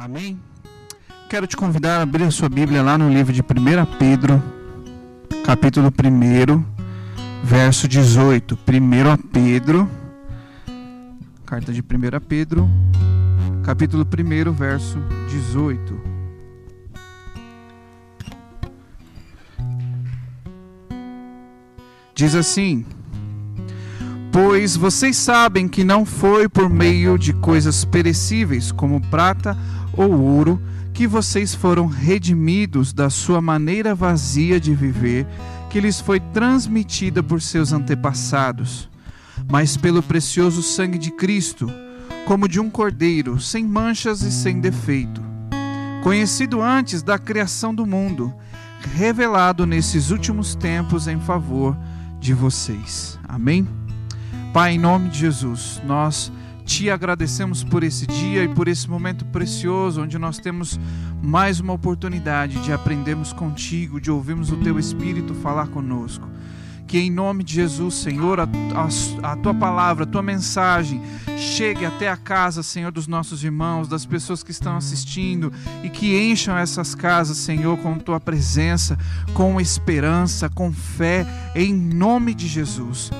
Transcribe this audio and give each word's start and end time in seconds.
Amém? 0.00 0.40
Quero 1.28 1.44
te 1.44 1.56
convidar 1.56 1.98
a 1.98 2.02
abrir 2.02 2.22
a 2.22 2.30
sua 2.30 2.48
Bíblia 2.48 2.84
lá 2.84 2.96
no 2.96 3.12
livro 3.12 3.32
de 3.32 3.42
1 3.42 3.44
Pedro, 3.98 4.40
capítulo 5.44 5.88
1, 5.88 6.64
verso 7.42 7.88
18. 7.88 8.54
1 8.54 9.16
Pedro, 9.32 9.90
carta 11.44 11.72
de 11.72 11.80
1 11.80 11.84
Pedro, 12.28 12.70
capítulo 13.64 14.04
1, 14.06 14.52
verso 14.52 15.00
18. 15.30 16.00
Diz 22.14 22.36
assim: 22.36 22.86
Pois 24.30 24.76
vocês 24.76 25.16
sabem 25.16 25.66
que 25.66 25.82
não 25.82 26.06
foi 26.06 26.48
por 26.48 26.70
meio 26.70 27.18
de 27.18 27.32
coisas 27.32 27.84
perecíveis, 27.84 28.70
como 28.70 29.00
prata 29.00 29.58
ou 29.98 30.12
ouro, 30.12 30.62
que 30.94 31.08
vocês 31.08 31.54
foram 31.54 31.86
redimidos 31.86 32.92
da 32.92 33.10
sua 33.10 33.42
maneira 33.42 33.96
vazia 33.96 34.60
de 34.60 34.72
viver, 34.72 35.26
que 35.68 35.80
lhes 35.80 36.00
foi 36.00 36.20
transmitida 36.20 37.20
por 37.20 37.42
seus 37.42 37.72
antepassados, 37.72 38.88
mas 39.50 39.76
pelo 39.76 40.00
precioso 40.02 40.62
sangue 40.62 40.98
de 40.98 41.10
Cristo, 41.10 41.68
como 42.26 42.48
de 42.48 42.60
um 42.60 42.70
cordeiro, 42.70 43.40
sem 43.40 43.66
manchas 43.66 44.22
e 44.22 44.30
sem 44.30 44.60
defeito, 44.60 45.20
conhecido 46.04 46.62
antes 46.62 47.02
da 47.02 47.18
criação 47.18 47.74
do 47.74 47.84
mundo, 47.84 48.32
revelado 48.94 49.66
nesses 49.66 50.10
últimos 50.10 50.54
tempos 50.54 51.08
em 51.08 51.18
favor 51.18 51.76
de 52.20 52.32
vocês. 52.32 53.18
Amém? 53.28 53.66
Pai, 54.52 54.74
em 54.74 54.78
nome 54.78 55.08
de 55.08 55.18
Jesus, 55.18 55.80
nós 55.84 56.30
te 56.68 56.90
agradecemos 56.90 57.64
por 57.64 57.82
esse 57.82 58.06
dia 58.06 58.44
e 58.44 58.48
por 58.48 58.68
esse 58.68 58.88
momento 58.90 59.24
precioso 59.24 60.02
onde 60.02 60.18
nós 60.18 60.38
temos 60.38 60.78
mais 61.22 61.60
uma 61.60 61.72
oportunidade 61.72 62.60
de 62.62 62.70
aprendermos 62.74 63.32
contigo, 63.32 63.98
de 63.98 64.10
ouvirmos 64.10 64.52
o 64.52 64.56
teu 64.58 64.78
Espírito 64.78 65.34
falar 65.34 65.68
conosco. 65.68 66.28
Que 66.86 66.98
em 66.98 67.10
nome 67.10 67.42
de 67.42 67.54
Jesus, 67.54 67.94
Senhor, 67.94 68.38
a, 68.38 68.42
a, 68.44 69.32
a, 69.32 69.36
tua 69.36 69.54
palavra, 69.54 70.04
a 70.04 70.06
tua 70.06 70.22
mensagem 70.22 71.00
chegue 71.38 71.86
até 71.86 72.10
a 72.10 72.18
casa, 72.18 72.62
Senhor, 72.62 72.92
dos 72.92 73.06
nossos 73.06 73.42
irmãos, 73.42 73.88
das 73.88 74.04
pessoas 74.04 74.42
que 74.42 74.50
estão 74.50 74.76
assistindo 74.76 75.50
e 75.82 75.88
que 75.88 76.18
encham 76.18 76.56
essas 76.56 76.94
casas, 76.94 77.38
Senhor, 77.38 77.78
com 77.78 77.98
tua 77.98 78.20
presença, 78.20 78.98
com 79.32 79.58
esperança, 79.58 80.50
com 80.50 80.70
fé, 80.70 81.26
em 81.54 81.72
nome 81.72 82.34
de 82.34 82.46
Jesus 82.46 83.10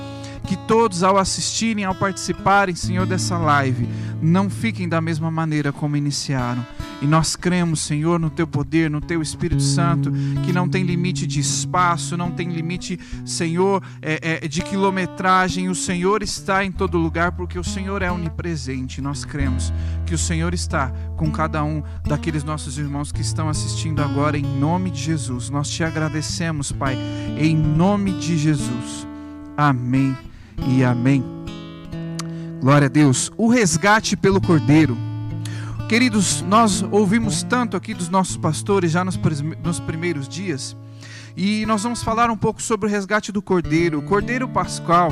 que 0.49 0.57
todos, 0.57 1.03
ao 1.03 1.15
assistirem, 1.15 1.85
ao 1.85 1.93
participarem, 1.93 2.73
Senhor, 2.73 3.05
dessa 3.05 3.37
live, 3.37 3.87
não 4.19 4.49
fiquem 4.49 4.89
da 4.89 4.99
mesma 4.99 5.29
maneira 5.29 5.71
como 5.71 5.95
iniciaram. 5.95 6.65
E 7.03 7.05
nós 7.05 7.35
cremos, 7.35 7.81
Senhor, 7.81 8.19
no 8.19 8.31
Teu 8.31 8.47
poder, 8.47 8.89
no 8.89 8.99
Teu 8.99 9.21
Espírito 9.21 9.61
Santo, 9.61 10.11
que 10.43 10.51
não 10.51 10.67
tem 10.67 10.83
limite 10.83 11.27
de 11.27 11.39
espaço, 11.39 12.17
não 12.17 12.31
tem 12.31 12.49
limite, 12.49 12.99
Senhor, 13.23 13.83
é, 14.01 14.39
é, 14.43 14.47
de 14.47 14.63
quilometragem. 14.63 15.69
O 15.69 15.75
Senhor 15.75 16.23
está 16.23 16.65
em 16.65 16.71
todo 16.71 16.97
lugar, 16.97 17.33
porque 17.33 17.59
o 17.59 17.63
Senhor 17.63 18.01
é 18.01 18.11
onipresente. 18.11 19.01
Nós 19.01 19.23
cremos 19.23 19.71
que 20.03 20.15
o 20.15 20.17
Senhor 20.17 20.51
está 20.51 20.91
com 21.15 21.29
cada 21.29 21.63
um 21.63 21.83
daqueles 22.07 22.43
nossos 22.43 22.79
irmãos 22.79 23.11
que 23.11 23.21
estão 23.21 23.49
assistindo 23.49 24.01
agora, 24.01 24.35
em 24.35 24.59
nome 24.59 24.89
de 24.89 25.03
Jesus. 25.03 25.51
Nós 25.51 25.69
te 25.69 25.83
agradecemos, 25.83 26.71
Pai, 26.71 26.97
em 27.37 27.55
nome 27.55 28.13
de 28.13 28.35
Jesus. 28.35 29.07
Amém 29.55 30.28
e 30.67 30.83
amém. 30.83 31.23
Glória 32.61 32.87
a 32.87 32.89
Deus. 32.89 33.31
O 33.37 33.47
resgate 33.47 34.17
pelo 34.17 34.41
Cordeiro. 34.41 34.97
Queridos, 35.87 36.41
nós 36.41 36.83
ouvimos 36.91 37.41
tanto 37.43 37.75
aqui 37.75 37.93
dos 37.93 38.09
nossos 38.09 38.37
pastores 38.37 38.91
já 38.91 39.03
nos, 39.03 39.17
nos 39.63 39.79
primeiros 39.79 40.27
dias, 40.29 40.77
e 41.35 41.65
nós 41.65 41.81
vamos 41.81 42.03
falar 42.03 42.29
um 42.29 42.37
pouco 42.37 42.61
sobre 42.61 42.87
o 42.87 42.89
resgate 42.89 43.31
do 43.31 43.41
Cordeiro. 43.41 43.99
O 43.99 44.03
Cordeiro 44.03 44.47
Pascal 44.47 45.11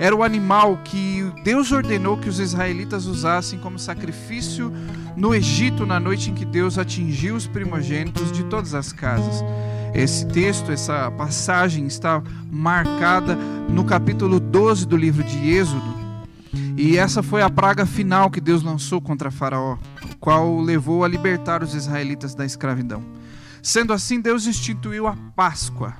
era 0.00 0.16
o 0.16 0.24
animal 0.24 0.78
que 0.82 1.30
Deus 1.44 1.70
ordenou 1.70 2.16
que 2.16 2.28
os 2.30 2.40
israelitas 2.40 3.04
usassem 3.04 3.58
como 3.58 3.78
sacrifício 3.78 4.72
no 5.14 5.34
Egito 5.34 5.84
na 5.84 6.00
noite 6.00 6.30
em 6.30 6.34
que 6.34 6.46
Deus 6.46 6.78
atingiu 6.78 7.36
os 7.36 7.46
primogênitos 7.46 8.32
de 8.32 8.42
todas 8.44 8.72
as 8.72 8.94
casas. 8.94 9.44
Esse 9.92 10.26
texto, 10.26 10.72
essa 10.72 11.10
passagem 11.10 11.86
está 11.86 12.22
marcada 12.50 13.36
no 13.68 13.84
capítulo 13.84 14.40
12 14.40 14.86
do 14.86 14.96
livro 14.96 15.22
de 15.22 15.50
Êxodo. 15.50 16.00
E 16.78 16.96
essa 16.96 17.22
foi 17.22 17.42
a 17.42 17.50
praga 17.50 17.84
final 17.84 18.30
que 18.30 18.40
Deus 18.40 18.62
lançou 18.62 19.02
contra 19.02 19.30
Faraó, 19.30 19.76
o 20.02 20.16
qual 20.16 20.48
o 20.50 20.62
levou 20.62 21.04
a 21.04 21.08
libertar 21.08 21.62
os 21.62 21.74
israelitas 21.74 22.34
da 22.34 22.46
escravidão. 22.46 23.04
Sendo 23.62 23.92
assim, 23.92 24.18
Deus 24.18 24.46
instituiu 24.46 25.06
a 25.06 25.14
Páscoa. 25.36 25.94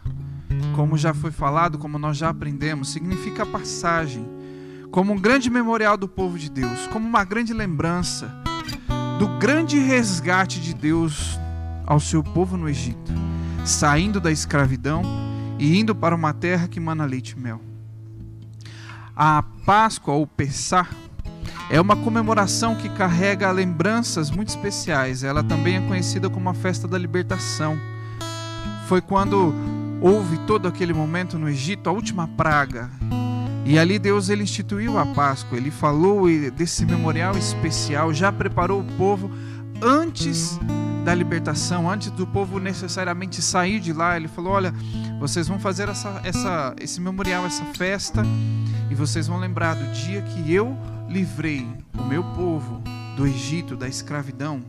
Como 0.75 0.97
já 0.97 1.13
foi 1.13 1.31
falado, 1.31 1.79
como 1.79 1.99
nós 1.99 2.17
já 2.17 2.29
aprendemos, 2.29 2.91
significa 2.91 3.45
passagem, 3.45 4.27
como 4.91 5.13
um 5.13 5.19
grande 5.19 5.51
memorial 5.51 5.97
do 5.97 6.09
povo 6.09 6.39
de 6.39 6.51
Deus, 6.51 6.87
como 6.89 7.07
uma 7.07 7.25
grande 7.25 7.53
lembrança 7.53 8.33
do 9.19 9.29
grande 9.39 9.79
resgate 9.79 10.61
de 10.61 10.75
Deus 10.75 11.39
ao 11.87 12.01
seu 12.01 12.23
povo 12.23 12.57
no 12.57 12.69
Egito 12.69 13.13
saindo 13.65 14.21
da 14.21 14.31
escravidão 14.31 15.03
e 15.59 15.79
indo 15.79 15.95
para 15.95 16.15
uma 16.15 16.33
terra 16.33 16.69
que 16.69 16.81
mana 16.81 17.05
leite 17.05 17.33
e 17.33 17.39
mel. 17.39 17.61
A 19.15 19.43
Páscoa 19.67 20.15
ou 20.15 20.27
Pessah 20.27 20.89
é 21.71 21.81
uma 21.81 21.97
comemoração 21.97 22.75
que 22.75 22.89
carrega 22.89 23.51
lembranças 23.51 24.31
muito 24.31 24.49
especiais. 24.49 25.23
Ela 25.23 25.43
também 25.43 25.77
é 25.77 25.81
conhecida 25.81 26.31
como 26.31 26.49
a 26.49 26.55
festa 26.55 26.89
da 26.89 26.99
libertação. 26.99 27.79
Foi 28.89 29.01
quando 29.01 29.55
houve 30.01 30.39
todo 30.47 30.67
aquele 30.67 30.93
momento 30.93 31.39
no 31.39 31.49
Egito, 31.49 31.89
a 31.89 31.93
última 31.93 32.27
praga. 32.29 32.91
E 33.65 33.79
ali 33.79 33.99
Deus 33.99 34.29
ele 34.29 34.43
instituiu 34.43 34.99
a 34.99 35.07
Páscoa, 35.07 35.57
ele 35.57 35.71
falou 35.71 36.27
desse 36.51 36.85
memorial 36.85 37.37
especial, 37.37 38.13
já 38.13 38.33
preparou 38.33 38.81
o 38.81 38.85
povo 38.97 39.31
antes 39.83 40.59
da 41.05 41.15
libertação, 41.15 41.91
antes 41.91 42.11
do 42.11 42.27
povo 42.27 42.59
necessariamente 42.59 43.41
sair 43.41 43.81
de 43.81 43.93
lá, 43.93 44.17
ele 44.17 44.29
falou: 44.29 44.53
Olha, 44.53 44.75
vocês 45.19 45.49
vão 45.49 45.59
fazer 45.59 45.89
essa, 45.89 46.21
essa, 46.25 46.75
esse 46.81 47.01
memorial, 47.01 47.47
essa 47.47 47.65
festa, 47.77 48.23
e 48.91 48.95
vocês 48.95 49.27
vão 49.27 49.39
lembrar 49.39 49.75
do 49.75 49.93
dia 49.93 50.23
que 50.23 50.53
eu 50.53 50.77
livrei 51.09 51.67
o 51.99 52.05
meu 52.05 52.23
povo 52.23 52.83
do 53.17 53.27
Egito, 53.27 53.77
da 53.77 53.89
escravidão. 53.89 54.63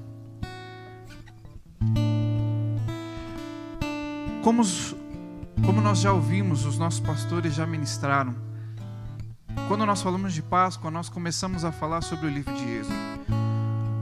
Como, 4.43 4.61
os, 4.61 4.95
como 5.65 5.81
nós 5.81 5.99
já 5.99 6.11
ouvimos, 6.11 6.65
os 6.65 6.77
nossos 6.77 6.99
pastores 6.99 7.53
já 7.53 7.65
ministraram. 7.65 8.35
Quando 9.67 9.85
nós 9.85 10.01
falamos 10.01 10.33
de 10.33 10.41
Páscoa, 10.41 10.89
nós 10.89 11.09
começamos 11.09 11.63
a 11.63 11.71
falar 11.71 12.01
sobre 12.01 12.27
o 12.27 12.29
livro 12.29 12.53
de 12.53 12.63
Êxodo. 12.63 12.95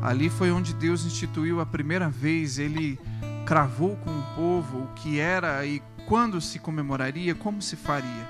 Ali 0.02 0.30
foi 0.30 0.52
onde 0.52 0.74
Deus 0.74 1.06
instituiu 1.06 1.60
a 1.60 1.66
primeira 1.66 2.10
vez, 2.10 2.58
ele 2.58 3.00
cravou 3.46 3.96
com 3.98 4.10
o 4.10 4.24
povo 4.36 4.84
o 4.84 4.88
que 4.96 5.20
era 5.20 5.66
e 5.66 5.82
quando 6.08 6.40
se 6.40 6.60
comemoraria, 6.60 7.36
como 7.36 7.62
se 7.62 7.76
faria. 7.76 8.30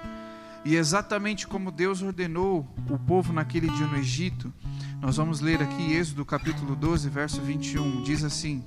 E 0.65 0.75
exatamente 0.75 1.47
como 1.47 1.71
Deus 1.71 2.01
ordenou 2.01 2.67
o 2.89 2.97
povo 2.97 3.31
naquele 3.31 3.69
dia 3.69 3.87
no 3.87 3.97
Egito, 3.97 4.51
nós 4.99 5.17
vamos 5.17 5.39
ler 5.39 5.61
aqui 5.61 5.93
Êxodo 5.93 6.25
capítulo 6.25 6.75
12, 6.75 7.07
verso 7.09 7.41
21, 7.41 8.01
diz 8.03 8.23
assim: 8.23 8.63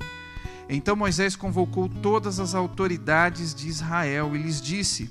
Então 0.68 0.96
Moisés 0.96 1.36
convocou 1.36 1.88
todas 1.88 2.40
as 2.40 2.54
autoridades 2.54 3.54
de 3.54 3.68
Israel 3.68 4.34
e 4.34 4.38
lhes 4.38 4.60
disse: 4.60 5.10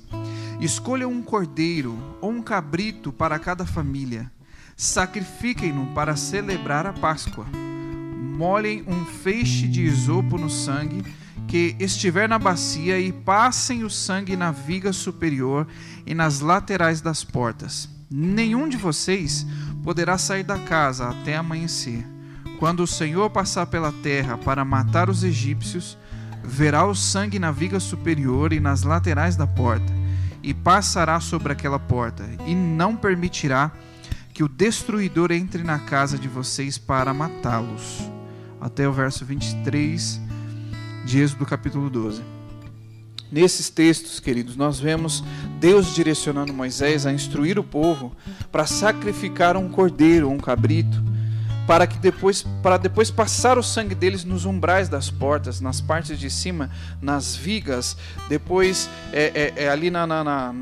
Escolham 0.60 1.12
um 1.12 1.22
cordeiro 1.22 1.98
ou 2.22 2.32
um 2.32 2.42
cabrito 2.42 3.12
para 3.12 3.38
cada 3.38 3.66
família, 3.66 4.32
sacrifiquem-no 4.76 5.88
para 5.94 6.16
celebrar 6.16 6.86
a 6.86 6.94
Páscoa 6.94 7.46
molhem 8.42 8.84
um 8.88 9.06
feixe 9.06 9.68
de 9.68 9.84
isopo 9.84 10.36
no 10.36 10.50
sangue 10.50 11.04
que 11.48 11.76
estiver 11.80 12.28
na 12.28 12.40
bacia 12.40 13.00
e 13.00 13.12
passem 13.12 13.84
o 13.84 13.90
sangue 13.90 14.36
na 14.36 14.52
viga 14.52 14.92
superior 14.92 15.68
e 16.08 16.16
nas 16.16 16.40
laterais 16.40 17.02
das 17.02 17.24
portas. 17.24 17.88
Nenhum 18.10 18.68
de 18.68 18.78
vocês 18.78 19.46
poderá 19.84 20.18
sair 20.18 20.42
da 20.42 20.58
casa 20.58 21.10
até 21.10 21.36
amanhecer. 21.36 22.04
Quando 22.62 22.84
o 22.84 22.88
Senhor 22.88 23.28
passar 23.32 23.66
pela 23.66 23.92
terra 23.92 24.38
para 24.38 24.64
matar 24.64 25.10
os 25.10 25.24
egípcios, 25.24 25.98
verá 26.44 26.86
o 26.86 26.94
sangue 26.94 27.40
na 27.40 27.52
viga 27.52 27.80
superior 27.80 28.54
e 28.54 28.60
nas 28.60 28.84
laterais 28.84 29.36
da 29.36 29.48
porta, 29.48 29.92
e 30.44 30.54
passará 30.54 31.20
sobre 31.20 31.52
aquela 31.52 31.80
porta, 31.80 32.24
e 32.46 32.54
não 32.54 32.96
permitirá 32.96 33.72
que 34.32 34.44
o 34.44 34.48
destruidor 34.48 35.32
entre 35.32 35.64
na 35.64 35.80
casa 35.80 36.20
de 36.20 36.28
vocês 36.28 36.78
para 36.78 37.16
matá-los 37.16 38.08
até 38.62 38.88
o 38.88 38.94
verso 38.94 39.26
23 39.26 40.22
de 41.04 41.20
Êxodo 41.20 41.48
capítulo 41.48 41.90
12. 41.90 42.22
Nesses 43.32 43.72
textos, 43.72 44.20
queridos, 44.20 44.56
nós 44.56 44.80
vemos 44.80 45.24
Deus 45.60 45.96
direcionando 45.96 46.54
Moisés 46.54 47.08
a 47.08 47.12
instruir 47.12 47.58
o 47.58 47.64
povo 47.64 48.16
para 48.52 48.68
sacrificar 48.68 49.58
um 49.58 49.68
cordeiro 49.68 50.28
ou 50.28 50.36
um 50.36 50.40
cabrito 50.40 51.10
para 51.72 51.88
que 51.88 51.98
depois 51.98 52.46
para 52.62 52.76
depois 52.76 53.10
passar 53.10 53.58
o 53.58 53.64
sangue 53.64 53.96
deles 53.96 54.26
nos 54.26 54.44
umbrais 54.44 54.90
das 54.90 55.10
portas, 55.10 55.62
nas 55.62 55.80
partes 55.80 56.20
de 56.20 56.30
cima, 56.30 56.70
nas 57.02 57.34
vigas, 57.34 57.96
depois 58.28 58.90
é, 59.14 59.54
é, 59.56 59.64
é 59.64 59.70
ali 59.70 59.90
na, 59.90 60.06
na, 60.06 60.22
na, 60.22 60.54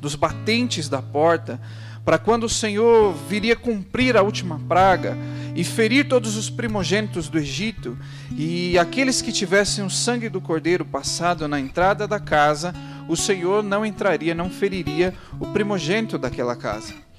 dos 0.00 0.14
batentes 0.14 0.88
da 0.88 1.02
porta, 1.02 1.60
para 2.04 2.16
quando 2.16 2.44
o 2.44 2.48
Senhor 2.48 3.12
viria 3.28 3.56
cumprir 3.56 4.16
a 4.16 4.22
última 4.22 4.60
praga 4.68 5.18
e 5.56 5.64
ferir 5.64 6.06
todos 6.06 6.36
os 6.36 6.48
primogênitos 6.48 7.28
do 7.28 7.36
Egito, 7.36 7.98
e 8.30 8.78
aqueles 8.78 9.20
que 9.20 9.32
tivessem 9.32 9.84
o 9.84 9.90
sangue 9.90 10.28
do 10.28 10.40
cordeiro 10.40 10.84
passado 10.84 11.48
na 11.48 11.58
entrada 11.58 12.06
da 12.06 12.20
casa, 12.20 12.72
o 13.08 13.16
Senhor 13.16 13.64
não 13.64 13.84
entraria, 13.84 14.32
não 14.32 14.48
feriria 14.48 15.12
o 15.40 15.46
primogênito 15.46 16.16
daquela 16.16 16.54
casa. 16.54 17.09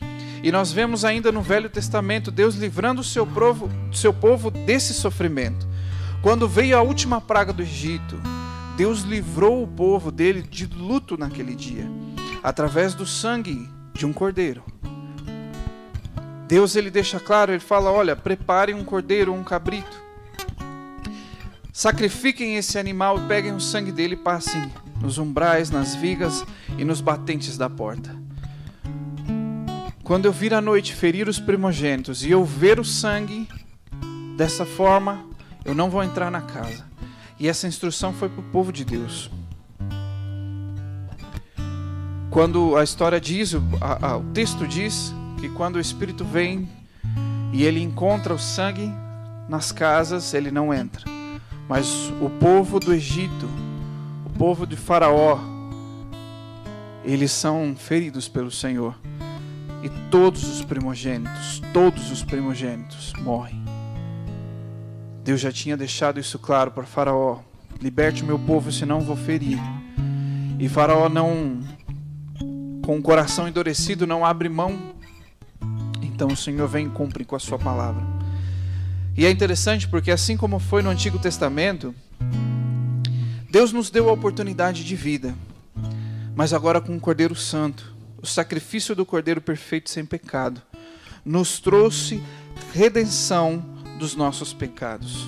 E 0.44 0.52
nós 0.52 0.72
vemos 0.72 1.06
ainda 1.06 1.32
no 1.32 1.42
Velho 1.42 1.70
Testamento 1.70 2.32
Deus 2.32 2.56
livrando 2.56 3.02
o 3.02 3.04
seu 3.04 3.28
povo, 3.28 3.70
seu 3.94 4.14
povo 4.14 4.50
desse 4.50 4.94
sofrimento. 4.94 5.68
Quando 6.22 6.48
veio 6.48 6.78
a 6.78 6.82
última 6.82 7.22
praga 7.22 7.54
do 7.54 7.62
Egito, 7.62 8.20
Deus 8.76 9.02
livrou 9.02 9.64
o 9.64 9.68
povo 9.68 10.12
dele 10.12 10.42
de 10.42 10.66
luto 10.66 11.18
naquele 11.18 11.56
dia, 11.56 11.88
através 12.42 12.96
do 12.96 13.06
sangue 13.06 13.70
de 13.94 14.06
um 14.06 14.14
cordeiro. 14.14 14.64
Deus 16.48 16.76
ele 16.76 16.90
deixa 16.90 17.20
claro, 17.20 17.52
ele 17.52 17.60
fala: 17.60 17.92
"Olha, 17.92 18.16
preparem 18.16 18.76
um 18.76 18.84
cordeiro, 18.84 19.34
um 19.34 19.44
cabrito. 19.44 20.02
Sacrifiquem 21.72 22.58
esse 22.58 22.78
animal 22.78 23.18
e 23.18 23.28
peguem 23.28 23.54
o 23.54 23.62
sangue 23.62 23.92
dele 23.92 24.16
e 24.16 24.18
passem 24.18 24.72
nos 25.02 25.18
umbrais, 25.18 25.70
nas 25.70 25.96
vigas 25.96 26.44
e 26.78 26.84
nos 26.84 27.00
batentes 27.02 27.58
da 27.58 27.70
porta. 27.70 28.21
Quando 30.12 30.26
eu 30.26 30.34
vir 30.34 30.54
à 30.54 30.60
noite 30.60 30.94
ferir 30.94 31.30
os 31.30 31.40
primogênitos 31.40 32.26
e 32.26 32.30
eu 32.30 32.44
ver 32.44 32.82
o 32.82 32.84
sangue, 32.84 33.48
dessa 34.36 34.66
forma 34.66 35.26
eu 35.64 35.74
não 35.74 35.90
vou 35.90 36.04
entrar 36.04 36.30
na 36.30 36.42
casa. 36.42 36.84
E 37.40 37.48
essa 37.48 37.66
instrução 37.66 38.12
foi 38.12 38.28
para 38.28 38.42
o 38.42 38.52
povo 38.52 38.74
de 38.74 38.84
Deus. 38.84 39.32
Quando 42.30 42.76
a 42.76 42.84
história 42.84 43.22
diz, 43.22 43.56
a, 43.80 44.08
a, 44.10 44.18
o 44.18 44.24
texto 44.34 44.68
diz 44.68 45.14
que 45.40 45.48
quando 45.48 45.78
o 45.78 45.80
Espírito 45.80 46.26
vem 46.26 46.68
e 47.54 47.64
ele 47.64 47.82
encontra 47.82 48.34
o 48.34 48.38
sangue 48.38 48.92
nas 49.48 49.72
casas, 49.72 50.34
ele 50.34 50.52
não 50.52 50.74
entra. 50.74 51.06
Mas 51.70 52.12
o 52.20 52.30
povo 52.30 52.82
do 52.82 52.94
Egito, 52.94 53.50
o 54.26 54.30
povo 54.38 54.68
de 54.68 54.76
Faraó, 54.76 55.40
eles 57.02 57.32
são 57.32 57.74
feridos 57.78 58.28
pelo 58.28 58.52
Senhor. 58.52 58.94
E 59.84 59.90
todos 60.12 60.44
os 60.44 60.64
primogênitos, 60.64 61.62
todos 61.74 62.12
os 62.12 62.24
primogênitos 62.24 63.14
morrem. 63.20 63.64
Deus 65.24 65.40
já 65.40 65.52
tinha 65.52 65.76
deixado 65.76 66.20
isso 66.20 66.38
claro 66.38 66.72
para 66.72 66.84
Faraó: 66.84 67.40
liberte 67.82 68.24
o 68.24 68.26
meu 68.26 68.38
povo, 68.38 68.72
senão 68.72 69.02
vou 69.02 69.16
ferir. 69.16 69.60
E 70.60 70.70
Faraó 70.70 71.10
não, 71.10 71.62
com 72.84 72.98
o 72.98 73.02
coração 73.02 73.48
endurecido, 73.48 74.06
não 74.06 74.24
abre 74.24 74.50
mão. 74.50 74.78
Então 76.02 76.28
o 76.28 76.38
Senhor 76.38 76.68
vem 76.68 76.86
e 76.86 76.90
cumpre 76.90 77.26
com 77.26 77.36
a 77.36 77.40
sua 77.40 77.58
palavra. 77.58 78.04
E 79.18 79.26
é 79.26 79.32
interessante 79.32 79.88
porque, 79.88 80.12
assim 80.12 80.38
como 80.38 80.60
foi 80.60 80.82
no 80.82 80.90
Antigo 80.90 81.18
Testamento, 81.18 81.94
Deus 83.50 83.74
nos 83.74 83.90
deu 83.90 84.10
a 84.10 84.14
oportunidade 84.14 84.84
de 84.84 84.96
vida, 84.96 85.36
mas 86.36 86.54
agora 86.54 86.80
com 86.80 86.94
um 86.94 87.00
Cordeiro 87.00 87.36
Santo 87.36 87.91
o 88.22 88.28
sacrifício 88.28 88.96
do 88.96 89.06
Cordeiro 89.06 89.42
perfeito 89.42 89.90
sem 89.90 90.06
pecado, 90.06 90.62
nos 91.26 91.60
trouxe 91.60 92.22
redenção 92.74 93.60
dos 93.98 94.16
nossos 94.16 94.54
pecados. 94.54 95.28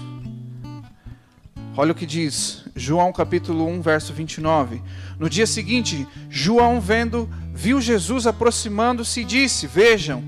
Olha 1.76 1.92
o 1.92 1.96
que 1.96 2.06
diz 2.06 2.64
João 2.76 3.12
capítulo 3.12 3.68
1, 3.68 3.82
verso 3.82 4.14
29. 4.14 4.82
No 5.18 5.30
dia 5.30 5.48
seguinte, 5.48 6.08
João 6.30 6.80
vendo, 6.80 7.28
viu 7.52 7.82
Jesus 7.82 8.28
aproximando-se 8.28 9.22
e 9.22 9.26
disse: 9.26 9.66
Vejam, 9.66 10.24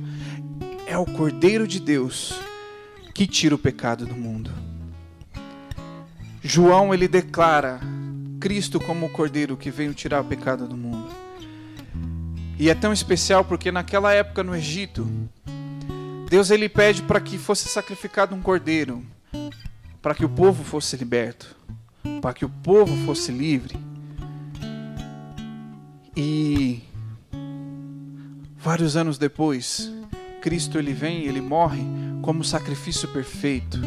é 0.87 0.97
o 0.97 1.05
Cordeiro 1.05 1.67
de 1.67 1.79
Deus 1.79 2.33
que 3.13 3.27
tira 3.27 3.53
o 3.53 3.59
pecado 3.59 4.05
do 4.05 4.15
mundo. 4.15 4.51
João 6.43 6.93
ele 6.93 7.07
declara 7.07 7.79
Cristo 8.39 8.79
como 8.79 9.05
o 9.05 9.09
Cordeiro 9.09 9.55
que 9.55 9.71
veio 9.71 9.93
tirar 9.93 10.21
o 10.21 10.25
pecado 10.25 10.67
do 10.67 10.77
mundo. 10.77 11.24
E 12.57 12.69
é 12.69 12.75
tão 12.75 12.93
especial 12.93 13.43
porque 13.43 13.71
naquela 13.71 14.13
época 14.13 14.43
no 14.43 14.55
Egito, 14.55 15.07
Deus 16.29 16.49
ele 16.49 16.69
pede 16.69 17.01
para 17.03 17.19
que 17.19 17.37
fosse 17.37 17.67
sacrificado 17.67 18.33
um 18.33 18.41
cordeiro, 18.41 19.05
para 20.01 20.15
que 20.15 20.23
o 20.23 20.29
povo 20.29 20.63
fosse 20.63 20.95
liberto, 20.95 21.55
para 22.21 22.33
que 22.33 22.45
o 22.45 22.49
povo 22.49 22.95
fosse 23.05 23.31
livre. 23.31 23.77
E 26.15 26.81
vários 28.57 28.95
anos 28.95 29.17
depois, 29.17 29.91
Cristo 30.41 30.79
ele 30.79 30.93
vem 30.93 31.25
ele 31.25 31.41
morre 31.41 31.83
como 32.21 32.43
sacrifício 32.43 33.07
perfeito 33.09 33.79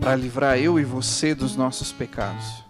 para 0.00 0.16
livrar 0.16 0.58
eu 0.58 0.80
e 0.80 0.84
você 0.84 1.34
dos 1.34 1.54
nossos 1.54 1.92
pecados. 1.92 2.64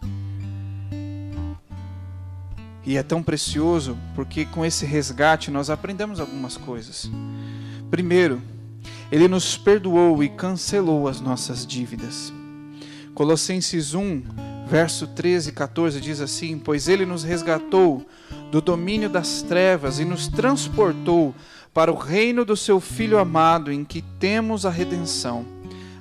E 2.84 2.96
é 2.96 3.02
tão 3.02 3.22
precioso 3.22 3.96
porque 4.14 4.44
com 4.44 4.64
esse 4.64 4.86
resgate 4.86 5.50
nós 5.50 5.70
aprendemos 5.70 6.18
algumas 6.18 6.56
coisas. 6.56 7.10
Primeiro, 7.90 8.40
ele 9.10 9.28
nos 9.28 9.56
perdoou 9.56 10.22
e 10.22 10.28
cancelou 10.28 11.08
as 11.08 11.20
nossas 11.20 11.66
dívidas. 11.66 12.32
Colossenses 13.14 13.92
1, 13.92 14.22
verso 14.68 15.06
13 15.08 15.50
e 15.50 15.52
14 15.52 16.00
diz 16.00 16.20
assim: 16.20 16.58
Pois 16.58 16.88
ele 16.88 17.04
nos 17.04 17.24
resgatou 17.24 18.06
do 18.50 18.60
domínio 18.60 19.10
das 19.10 19.42
trevas 19.42 19.98
e 19.98 20.04
nos 20.04 20.28
transportou 20.28 21.34
para 21.74 21.92
o 21.92 21.96
reino 21.96 22.44
do 22.44 22.56
seu 22.56 22.80
Filho 22.80 23.18
amado, 23.18 23.72
em 23.72 23.84
que 23.84 24.02
temos 24.02 24.64
a 24.64 24.70
redenção, 24.70 25.44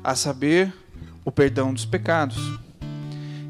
a 0.03 0.15
saber, 0.15 0.73
o 1.25 1.31
perdão 1.31 1.73
dos 1.73 1.85
pecados. 1.85 2.37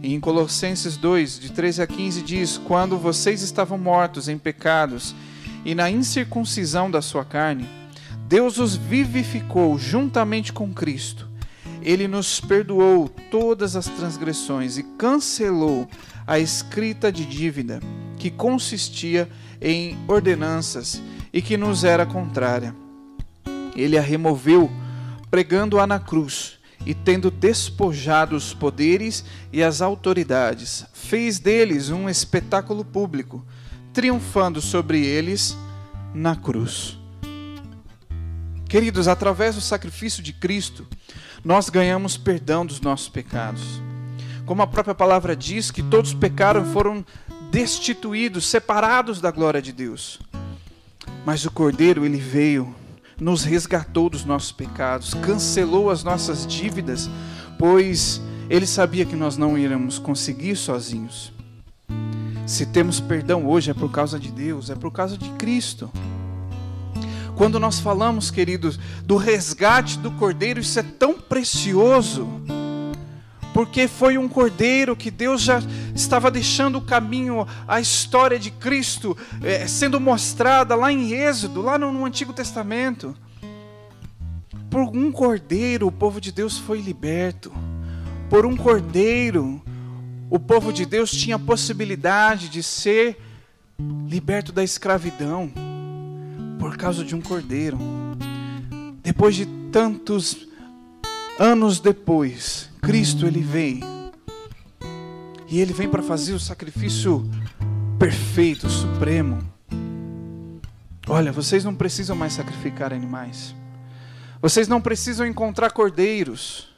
Em 0.02 0.18
Colossenses 0.18 0.96
2, 0.96 1.40
de 1.40 1.52
13 1.52 1.82
a 1.82 1.88
15, 1.88 2.22
diz: 2.22 2.58
Quando 2.58 2.98
vocês 2.98 3.42
estavam 3.42 3.78
mortos 3.78 4.30
em 4.30 4.38
pecados 4.38 5.14
e 5.66 5.76
na 5.76 5.92
incircuncisão 5.92 6.90
da 6.90 7.02
sua 7.02 7.26
carne, 7.26 7.68
Deus 8.26 8.60
os 8.60 8.78
vivificou 8.78 9.78
juntamente 9.78 10.54
com 10.54 10.74
Cristo. 10.74 11.28
Ele 11.82 12.08
nos 12.08 12.40
perdoou 12.40 13.10
todas 13.30 13.76
as 13.76 13.88
transgressões 13.88 14.78
e 14.78 14.84
cancelou 14.84 15.88
a 16.26 16.40
escrita 16.40 17.12
de 17.12 17.26
dívida 17.26 17.82
que 18.18 18.30
consistia 18.30 19.30
em 19.62 19.98
ordenanças 20.08 21.02
e 21.34 21.42
que 21.42 21.58
nos 21.58 21.84
era 21.84 22.06
contrária. 22.06 22.74
Ele 23.76 23.98
a 23.98 24.02
removeu, 24.02 24.72
pregando-a 25.30 25.86
na 25.86 26.00
cruz 26.00 26.59
e 26.86 26.94
tendo 26.94 27.30
despojado 27.30 28.36
os 28.36 28.54
poderes 28.54 29.26
e 29.52 29.62
as 29.62 29.82
autoridades, 29.82 30.86
fez 30.94 31.40
deles 31.40 31.90
um 31.90 32.10
espetáculo 32.10 32.86
público, 32.86 33.46
triunfando 33.94 34.62
sobre 34.62 35.06
eles 35.06 35.58
na 36.14 36.36
cruz. 36.36 36.98
Queridos, 38.68 39.08
através 39.08 39.56
do 39.56 39.62
sacrifício 39.62 40.22
de 40.22 40.32
Cristo, 40.32 40.88
nós 41.44 41.70
ganhamos 41.70 42.18
perdão 42.18 42.66
dos 42.66 42.80
nossos 42.82 43.10
pecados. 43.10 43.82
Como 44.46 44.62
a 44.62 44.68
própria 44.68 44.96
palavra 44.96 45.36
diz, 45.36 45.72
que 45.72 45.82
todos 45.82 46.14
pecaram 46.14 46.66
foram 46.66 47.06
destituídos, 47.52 48.46
separados 48.46 49.20
da 49.20 49.32
glória 49.32 49.62
de 49.62 49.72
Deus. 49.72 50.20
Mas 51.26 51.46
o 51.46 51.52
Cordeiro, 51.52 52.06
ele 52.06 52.18
veio 52.18 52.74
nos 53.20 53.44
resgatou 53.44 54.10
dos 54.10 54.24
nossos 54.26 54.52
pecados, 54.52 55.14
cancelou 55.14 55.90
as 55.90 56.04
nossas 56.04 56.48
dívidas, 56.48 57.10
pois 57.58 58.22
ele 58.50 58.66
sabia 58.66 59.06
que 59.06 59.16
nós 59.16 59.38
não 59.38 59.58
iremos 59.58 60.00
conseguir 60.00 60.56
sozinhos. 60.56 61.32
Se 62.48 62.66
temos 62.66 63.00
perdão 63.00 63.46
hoje 63.46 63.70
é 63.70 63.74
por 63.74 63.92
causa 63.92 64.20
de 64.20 64.32
Deus, 64.32 64.70
é 64.70 64.76
por 64.76 64.92
causa 64.92 65.18
de 65.18 65.30
Cristo. 65.32 65.92
Quando 67.36 67.60
nós 67.60 67.80
falamos, 67.80 68.32
queridos, 68.32 68.80
do 69.06 69.16
resgate 69.16 69.98
do 70.00 70.12
cordeiro, 70.12 70.60
isso 70.60 70.80
é 70.80 70.84
tão 70.84 71.14
precioso, 71.20 72.28
porque 73.60 73.90
foi 73.90 74.18
um 74.18 74.30
cordeiro 74.30 74.96
que 74.96 75.12
Deus 75.12 75.42
já 75.42 75.62
estava 75.94 76.32
deixando 76.32 76.78
o 76.78 76.82
caminho, 76.82 77.46
a 77.68 77.82
história 77.82 78.40
de 78.40 78.52
Cristo 78.52 79.18
é, 79.44 79.68
sendo 79.68 80.00
mostrada 80.00 80.78
lá 80.78 80.94
em 80.94 81.12
Êxodo, 81.12 81.62
lá 81.62 81.78
no, 81.78 81.92
no 81.92 82.06
Antigo 82.06 82.32
Testamento. 82.32 83.14
Por 84.70 84.96
um 84.96 85.12
cordeiro, 85.12 85.88
o 85.88 85.92
povo 85.92 86.22
de 86.22 86.32
Deus 86.32 86.58
foi 86.58 86.80
liberto. 86.80 87.52
Por 88.30 88.46
um 88.46 88.56
cordeiro, 88.56 89.62
o 90.30 90.40
povo 90.40 90.72
de 90.72 90.86
Deus 90.86 91.12
tinha 91.12 91.36
a 91.36 91.40
possibilidade 91.40 92.48
de 92.48 92.64
ser 92.64 93.20
liberto 94.08 94.54
da 94.54 94.64
escravidão 94.64 95.52
por 96.58 96.78
causa 96.78 97.04
de 97.04 97.14
um 97.14 97.20
cordeiro. 97.20 97.78
Depois 99.04 99.36
de 99.36 99.46
tantos 99.70 100.48
anos 101.38 101.82
depois, 101.82 102.69
Cristo 102.82 103.26
ele 103.26 103.42
vem. 103.42 103.82
E 105.48 105.60
ele 105.60 105.74
vem 105.74 105.90
para 105.90 106.04
fazer 106.04 106.34
o 106.34 106.40
sacrifício 106.40 107.30
perfeito, 107.98 108.70
supremo. 108.70 109.40
Olha, 111.08 111.32
vocês 111.32 111.64
não 111.64 111.74
precisam 111.74 112.16
mais 112.16 112.34
sacrificar 112.34 112.94
animais. 112.94 113.56
Vocês 114.42 114.68
não 114.68 114.80
precisam 114.80 115.26
encontrar 115.26 115.72
cordeiros. 115.72 116.70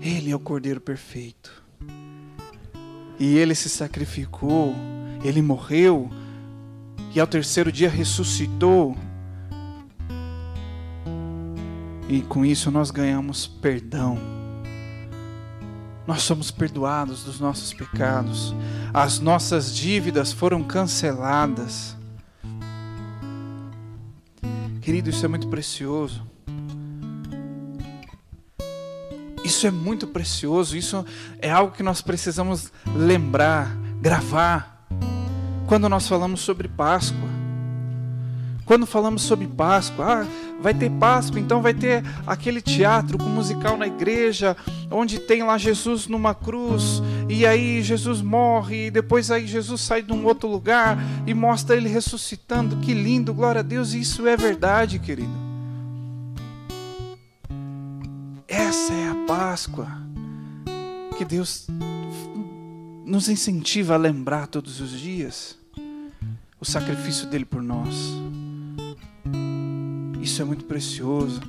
Ele 0.00 0.30
é 0.30 0.36
o 0.36 0.40
cordeiro 0.40 0.80
perfeito. 0.80 1.62
E 3.18 3.36
ele 3.36 3.54
se 3.54 3.68
sacrificou, 3.68 4.74
ele 5.24 5.42
morreu, 5.42 6.10
e 7.14 7.20
ao 7.20 7.26
terceiro 7.26 7.72
dia 7.72 7.88
ressuscitou. 7.88 8.96
E 12.08 12.22
com 12.22 12.44
isso 12.44 12.70
nós 12.70 12.90
ganhamos 12.90 13.46
perdão. 13.46 14.18
Nós 16.06 16.22
somos 16.22 16.52
perdoados 16.52 17.24
dos 17.24 17.40
nossos 17.40 17.72
pecados. 17.72 18.54
As 18.94 19.18
nossas 19.18 19.74
dívidas 19.74 20.32
foram 20.32 20.62
canceladas. 20.62 21.96
Querido, 24.80 25.10
isso 25.10 25.24
é 25.24 25.28
muito 25.28 25.48
precioso. 25.48 26.24
Isso 29.42 29.66
é 29.66 29.70
muito 29.72 30.06
precioso. 30.06 30.76
Isso 30.76 31.04
é 31.40 31.50
algo 31.50 31.74
que 31.74 31.82
nós 31.82 32.00
precisamos 32.00 32.72
lembrar, 32.94 33.76
gravar. 34.00 34.86
Quando 35.66 35.88
nós 35.88 36.06
falamos 36.06 36.40
sobre 36.40 36.68
Páscoa. 36.68 37.35
Quando 38.66 38.84
falamos 38.84 39.22
sobre 39.22 39.46
Páscoa, 39.46 40.04
ah, 40.04 40.26
vai 40.60 40.74
ter 40.74 40.90
Páscoa, 40.90 41.38
então 41.38 41.62
vai 41.62 41.72
ter 41.72 42.04
aquele 42.26 42.60
teatro 42.60 43.16
com 43.16 43.24
musical 43.24 43.76
na 43.76 43.86
igreja, 43.86 44.56
onde 44.90 45.20
tem 45.20 45.44
lá 45.44 45.56
Jesus 45.56 46.08
numa 46.08 46.34
cruz, 46.34 47.00
e 47.28 47.46
aí 47.46 47.80
Jesus 47.80 48.20
morre, 48.20 48.86
e 48.86 48.90
depois 48.90 49.30
aí 49.30 49.46
Jesus 49.46 49.80
sai 49.80 50.02
de 50.02 50.12
um 50.12 50.24
outro 50.26 50.48
lugar 50.48 50.98
e 51.24 51.32
mostra 51.32 51.76
ele 51.76 51.88
ressuscitando. 51.88 52.78
Que 52.78 52.92
lindo, 52.92 53.32
glória 53.32 53.60
a 53.60 53.62
Deus, 53.62 53.94
isso 53.94 54.26
é 54.26 54.36
verdade, 54.36 54.98
querido. 54.98 55.46
Essa 58.48 58.92
é 58.92 59.08
a 59.08 59.26
Páscoa 59.28 59.86
que 61.16 61.24
Deus 61.24 61.68
nos 63.04 63.28
incentiva 63.28 63.94
a 63.94 63.96
lembrar 63.96 64.48
todos 64.48 64.80
os 64.80 64.90
dias 64.90 65.56
o 66.60 66.64
sacrifício 66.64 67.28
dele 67.28 67.44
por 67.44 67.62
nós. 67.62 68.25
Isso 70.26 70.42
é 70.42 70.44
muito 70.44 70.64
precioso. 70.64 71.40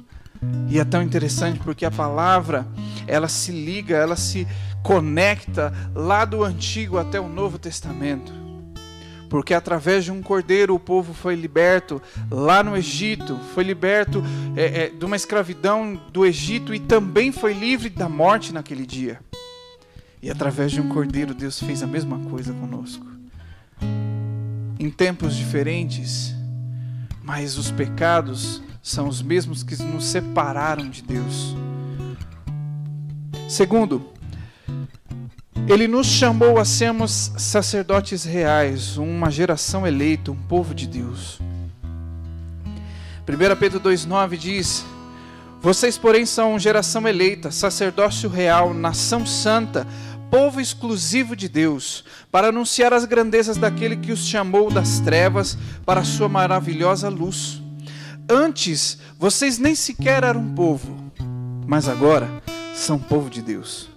E 0.69 0.77
é 0.77 0.86
tão 0.86 1.01
interessante 1.01 1.60
porque 1.62 1.84
a 1.84 1.89
palavra, 1.89 2.67
ela 3.07 3.27
se 3.27 3.51
liga, 3.51 3.98
ela 3.98 4.15
se 4.15 4.48
conecta 4.84 5.74
lá 5.96 6.24
do 6.24 6.43
Antigo 6.43 7.00
até 7.00 7.19
o 7.19 7.27
Novo 7.27 7.57
Testamento. 7.57 8.31
Porque 9.31 9.55
através 9.55 10.05
de 10.05 10.12
um 10.12 10.22
cordeiro 10.22 10.75
o 10.75 10.79
povo 10.79 11.12
foi 11.12 11.34
liberto 11.34 12.00
lá 12.29 12.62
no 12.62 12.77
Egito, 12.77 13.39
foi 13.55 13.63
liberto 13.63 14.24
é, 14.55 14.84
é, 14.84 14.89
de 14.91 15.03
uma 15.03 15.15
escravidão 15.15 16.00
do 16.13 16.24
Egito 16.24 16.72
e 16.72 16.79
também 16.79 17.31
foi 17.31 17.53
livre 17.53 17.89
da 17.89 18.07
morte 18.07 18.53
naquele 18.53 18.86
dia. 18.86 19.19
E 20.22 20.29
através 20.29 20.72
de 20.72 20.79
um 20.79 20.88
cordeiro 20.88 21.34
Deus 21.34 21.60
fez 21.60 21.81
a 21.81 21.88
mesma 21.88 22.19
coisa 22.29 22.53
conosco. 22.53 23.07
Em 24.79 24.91
tempos 24.91 25.36
diferentes, 25.36 26.38
mas 27.27 27.57
os 27.57 27.69
pecados 27.72 28.62
são 28.88 29.10
os 29.10 29.22
mesmos 29.22 29.63
que 29.63 29.75
nos 29.84 30.06
separaram 30.06 30.89
de 30.89 31.01
Deus. 31.01 31.53
Segundo, 33.50 34.13
ele 35.67 35.89
nos 35.89 36.08
chamou 36.08 36.58
a 36.58 36.63
sermos 36.63 37.34
sacerdotes 37.38 38.24
reais, 38.24 38.96
uma 38.98 39.29
geração 39.29 39.86
eleita, 39.86 40.32
um 40.32 40.36
povo 40.38 40.74
de 40.74 40.88
Deus. 40.88 41.38
1 43.27 43.60
Pedro 43.60 43.82
2,9 43.82 44.38
diz: 44.38 44.86
Vocês, 45.62 45.98
porém, 45.98 46.25
são 46.25 46.58
geração 46.58 47.06
eleita, 47.06 47.51
sacerdócio 47.51 48.29
real, 48.29 48.74
nação 48.74 49.25
santa, 49.25 49.86
povo 50.32 50.62
exclusivo 50.62 51.36
de 51.36 51.50
Deus, 51.50 52.06
para 52.32 52.48
anunciar 52.48 52.94
as 52.94 53.03
grandezas 53.03 53.58
daquele 53.58 53.98
que 53.98 54.13
os 54.13 54.25
chamou 54.25 54.72
das 54.72 55.01
trevas 55.01 55.58
para 55.86 56.00
a 56.00 56.06
sua 56.06 56.29
maravilhosa 56.29 57.10
luz. 57.10 57.66
Antes, 58.29 58.98
vocês 59.17 59.57
nem 59.57 59.74
sequer 59.74 60.24
eram 60.24 60.53
povo, 60.53 60.93
mas 61.65 61.88
agora 61.88 62.27
são 62.75 63.00
povo 63.00 63.29
de 63.29 63.41
Deus. 63.41 63.89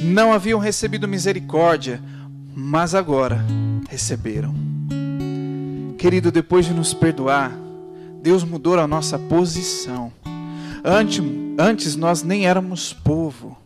Não 0.00 0.32
haviam 0.32 0.60
recebido 0.60 1.08
misericórdia, 1.08 2.00
mas 2.54 2.94
agora 2.94 3.44
receberam. 3.90 4.54
Querido, 5.98 6.30
depois 6.30 6.66
de 6.66 6.72
nos 6.72 6.94
perdoar, 6.94 7.52
Deus 8.22 8.44
mudou 8.44 8.78
a 8.78 8.86
nossa 8.86 9.18
posição. 9.18 10.12
Antes, 10.84 11.20
antes 11.58 11.96
nós 11.96 12.22
nem 12.22 12.46
éramos 12.46 12.92
povo, 12.92 13.58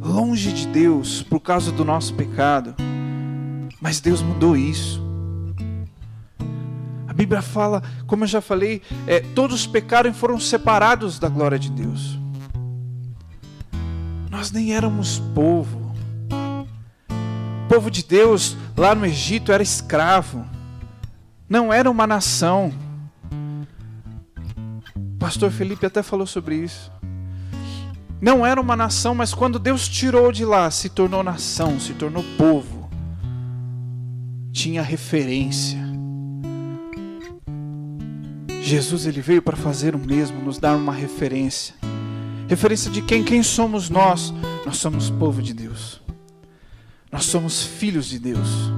longe 0.00 0.52
de 0.52 0.66
Deus 0.68 1.22
por 1.22 1.40
causa 1.40 1.70
do 1.70 1.84
nosso 1.84 2.14
pecado, 2.14 2.74
mas 3.78 4.00
Deus 4.00 4.22
mudou 4.22 4.56
isso. 4.56 5.07
Bíblia 7.18 7.42
fala, 7.42 7.82
como 8.06 8.22
eu 8.22 8.28
já 8.28 8.40
falei, 8.40 8.80
é, 9.04 9.18
todos 9.18 9.66
pecaram 9.66 10.08
e 10.08 10.14
foram 10.14 10.38
separados 10.38 11.18
da 11.18 11.28
glória 11.28 11.58
de 11.58 11.68
Deus. 11.68 12.16
Nós 14.30 14.52
nem 14.52 14.72
éramos 14.72 15.18
povo. 15.34 15.92
O 16.30 17.68
povo 17.68 17.90
de 17.90 18.04
Deus 18.04 18.56
lá 18.76 18.94
no 18.94 19.04
Egito 19.04 19.50
era 19.50 19.60
escravo, 19.60 20.46
não 21.48 21.72
era 21.72 21.90
uma 21.90 22.06
nação. 22.06 22.72
O 24.94 25.18
pastor 25.18 25.50
Felipe 25.50 25.84
até 25.84 26.04
falou 26.04 26.26
sobre 26.26 26.54
isso. 26.54 26.92
Não 28.20 28.46
era 28.46 28.60
uma 28.60 28.76
nação, 28.76 29.12
mas 29.12 29.34
quando 29.34 29.58
Deus 29.58 29.88
tirou 29.88 30.30
de 30.30 30.44
lá, 30.44 30.70
se 30.70 30.88
tornou 30.88 31.24
nação, 31.24 31.80
se 31.80 31.94
tornou 31.94 32.24
povo. 32.36 32.88
Tinha 34.52 34.82
referência 34.82 35.87
Jesus 38.68 39.06
ele 39.06 39.22
veio 39.22 39.40
para 39.40 39.56
fazer 39.56 39.94
o 39.94 39.98
mesmo, 39.98 40.42
nos 40.42 40.58
dar 40.58 40.76
uma 40.76 40.92
referência. 40.92 41.74
Referência 42.46 42.90
de 42.90 43.00
quem? 43.00 43.24
Quem 43.24 43.42
somos 43.42 43.88
nós? 43.88 44.30
Nós 44.66 44.76
somos 44.76 45.08
povo 45.08 45.40
de 45.40 45.54
Deus. 45.54 46.02
Nós 47.10 47.24
somos 47.24 47.62
filhos 47.62 48.04
de 48.04 48.18
Deus. 48.18 48.70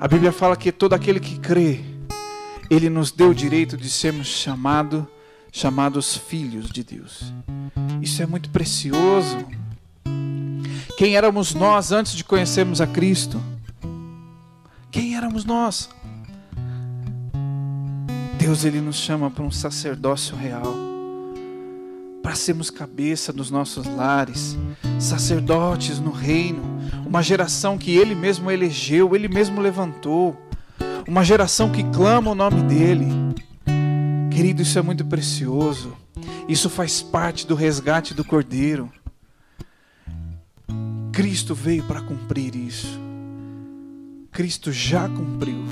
A 0.00 0.08
Bíblia 0.08 0.32
fala 0.32 0.56
que 0.56 0.72
todo 0.72 0.94
aquele 0.94 1.20
que 1.20 1.38
crê, 1.38 1.84
ele 2.70 2.88
nos 2.88 3.12
deu 3.12 3.30
o 3.30 3.34
direito 3.34 3.76
de 3.76 3.90
sermos 3.90 4.28
chamado, 4.28 5.06
chamados 5.52 6.16
filhos 6.16 6.70
de 6.70 6.82
Deus. 6.82 7.34
Isso 8.00 8.22
é 8.22 8.26
muito 8.26 8.48
precioso. 8.48 9.44
Quem 10.96 11.16
éramos 11.16 11.52
nós 11.52 11.92
antes 11.92 12.14
de 12.14 12.24
conhecermos 12.24 12.80
a 12.80 12.86
Cristo? 12.86 13.38
Quem 14.90 15.16
éramos 15.16 15.44
nós? 15.44 15.90
Deus 18.44 18.62
ele 18.62 18.78
nos 18.78 18.96
chama 18.96 19.30
para 19.30 19.42
um 19.42 19.50
sacerdócio 19.50 20.36
real, 20.36 20.74
para 22.22 22.34
sermos 22.34 22.68
cabeça 22.68 23.32
dos 23.32 23.50
nossos 23.50 23.86
lares, 23.86 24.54
sacerdotes 25.00 25.98
no 25.98 26.10
reino, 26.10 26.62
uma 27.06 27.22
geração 27.22 27.78
que 27.78 27.96
Ele 27.96 28.14
mesmo 28.14 28.50
elegeu, 28.50 29.16
Ele 29.16 29.28
mesmo 29.28 29.62
levantou, 29.62 30.36
uma 31.08 31.24
geração 31.24 31.72
que 31.72 31.82
clama 31.84 32.32
o 32.32 32.34
nome 32.34 32.62
dEle. 32.64 33.08
Querido, 34.30 34.60
isso 34.60 34.78
é 34.78 34.82
muito 34.82 35.06
precioso, 35.06 35.96
isso 36.46 36.68
faz 36.68 37.00
parte 37.00 37.46
do 37.46 37.54
resgate 37.54 38.12
do 38.12 38.26
Cordeiro. 38.26 38.92
Cristo 41.10 41.54
veio 41.54 41.82
para 41.84 42.02
cumprir 42.02 42.54
isso, 42.54 43.00
Cristo 44.30 44.70
já 44.70 45.08
cumpriu. 45.08 45.64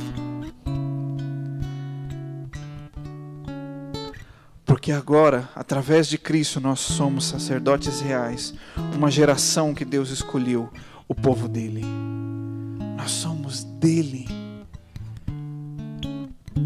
Porque 4.83 4.91
agora, 4.91 5.49
através 5.55 6.09
de 6.09 6.19
Cristo, 6.19 6.59
nós 6.59 6.81
somos 6.81 7.27
sacerdotes 7.27 8.01
reais, 8.01 8.53
uma 8.97 9.13
geração 9.13 9.73
que 9.73 9.85
Deus 9.85 10.11
escolheu, 10.11 10.69
o 11.07 11.15
povo 11.15 11.47
dele. 11.47 11.85
Nós 12.97 13.13
somos 13.13 13.63
dele. 13.63 14.27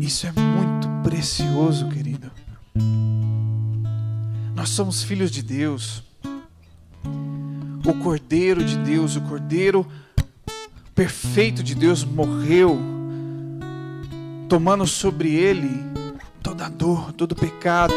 Isso 0.01 0.27
é 0.27 0.33
muito 0.33 0.89
precioso, 1.03 1.91
querido. 1.91 2.33
Nós 4.55 4.71
somos 4.71 5.03
filhos 5.03 5.31
de 5.31 5.43
Deus. 5.43 6.03
O 7.85 7.93
Cordeiro 8.03 8.65
de 8.65 8.79
Deus, 8.79 9.15
o 9.17 9.21
Cordeiro 9.21 9.87
perfeito 10.95 11.63
de 11.63 11.75
Deus 11.75 12.03
morreu, 12.03 12.81
tomando 14.49 14.87
sobre 14.87 15.35
ele 15.35 15.96
toda 16.71 16.71
dor, 16.71 17.13
todo 17.13 17.35
pecado, 17.35 17.95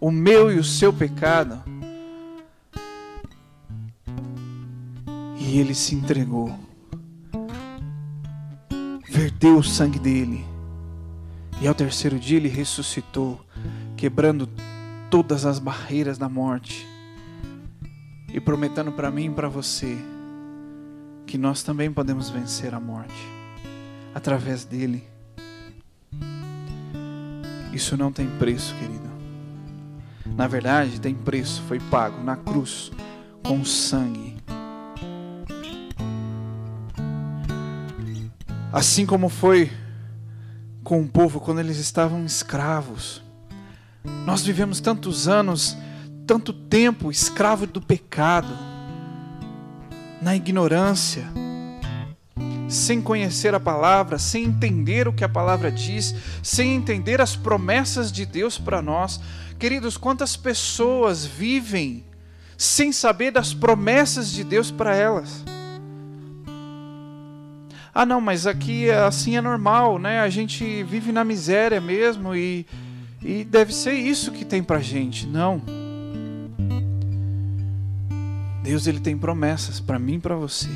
o 0.00 0.10
meu 0.10 0.52
e 0.52 0.58
o 0.58 0.64
seu 0.64 0.92
pecado. 0.92 1.62
E 5.38 5.58
ele 5.58 5.74
se 5.74 5.94
entregou, 5.94 6.56
verteu 9.08 9.58
o 9.58 9.62
sangue 9.62 9.98
dele, 9.98 10.44
e 11.60 11.68
ao 11.68 11.74
terceiro 11.74 12.18
dia 12.18 12.38
ele 12.38 12.48
ressuscitou, 12.48 13.40
quebrando 13.96 14.48
todas 15.10 15.44
as 15.44 15.58
barreiras 15.58 16.18
da 16.18 16.28
morte 16.28 16.86
e 18.32 18.40
prometendo 18.40 18.90
para 18.90 19.10
mim 19.10 19.26
e 19.26 19.30
para 19.30 19.48
você 19.48 19.96
que 21.26 21.38
nós 21.38 21.62
também 21.62 21.92
podemos 21.92 22.30
vencer 22.30 22.74
a 22.74 22.80
morte 22.80 23.14
através 24.14 24.64
dele. 24.64 25.13
Isso 27.74 27.96
não 27.96 28.12
tem 28.12 28.28
preço, 28.38 28.72
querido. 28.76 29.10
Na 30.36 30.46
verdade, 30.46 31.00
tem 31.00 31.12
preço, 31.12 31.60
foi 31.66 31.80
pago 31.80 32.22
na 32.22 32.36
cruz 32.36 32.92
com 33.42 33.64
sangue. 33.64 34.36
Assim 38.72 39.04
como 39.04 39.28
foi 39.28 39.72
com 40.84 41.00
o 41.02 41.08
povo 41.08 41.40
quando 41.40 41.58
eles 41.58 41.78
estavam 41.78 42.24
escravos. 42.24 43.22
Nós 44.24 44.44
vivemos 44.44 44.80
tantos 44.80 45.26
anos, 45.26 45.76
tanto 46.26 46.52
tempo 46.52 47.10
escravo 47.10 47.66
do 47.66 47.80
pecado, 47.80 48.56
na 50.22 50.36
ignorância, 50.36 51.26
sem 52.74 53.00
conhecer 53.00 53.54
a 53.54 53.60
palavra, 53.60 54.18
sem 54.18 54.44
entender 54.44 55.08
o 55.08 55.12
que 55.12 55.24
a 55.24 55.28
palavra 55.28 55.70
diz, 55.70 56.14
sem 56.42 56.74
entender 56.74 57.20
as 57.20 57.36
promessas 57.36 58.10
de 58.10 58.26
Deus 58.26 58.58
para 58.58 58.82
nós. 58.82 59.20
Queridos, 59.58 59.96
quantas 59.96 60.36
pessoas 60.36 61.24
vivem 61.24 62.04
sem 62.56 62.92
saber 62.92 63.30
das 63.30 63.54
promessas 63.54 64.30
de 64.30 64.44
Deus 64.44 64.70
para 64.70 64.94
elas? 64.94 65.44
Ah, 67.94 68.04
não, 68.04 68.20
mas 68.20 68.46
aqui 68.46 68.90
assim 68.90 69.36
é 69.36 69.40
normal, 69.40 69.98
né? 69.98 70.20
A 70.20 70.28
gente 70.28 70.82
vive 70.82 71.12
na 71.12 71.22
miséria 71.22 71.80
mesmo 71.80 72.34
e, 72.34 72.66
e 73.22 73.44
deve 73.44 73.72
ser 73.72 73.92
isso 73.92 74.32
que 74.32 74.44
tem 74.44 74.64
para 74.64 74.80
gente. 74.80 75.26
Não. 75.28 75.62
Deus 78.64 78.86
ele 78.86 78.98
tem 78.98 79.16
promessas 79.16 79.78
para 79.78 79.98
mim 79.98 80.14
e 80.14 80.18
para 80.18 80.34
você. 80.34 80.70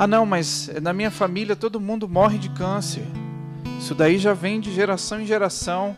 Ah, 0.00 0.06
não, 0.06 0.24
mas 0.24 0.70
na 0.80 0.94
minha 0.94 1.10
família 1.10 1.54
todo 1.54 1.78
mundo 1.78 2.08
morre 2.08 2.38
de 2.38 2.48
câncer. 2.48 3.04
Isso 3.78 3.94
daí 3.94 4.16
já 4.16 4.32
vem 4.32 4.58
de 4.58 4.72
geração 4.72 5.20
em 5.20 5.26
geração. 5.26 5.94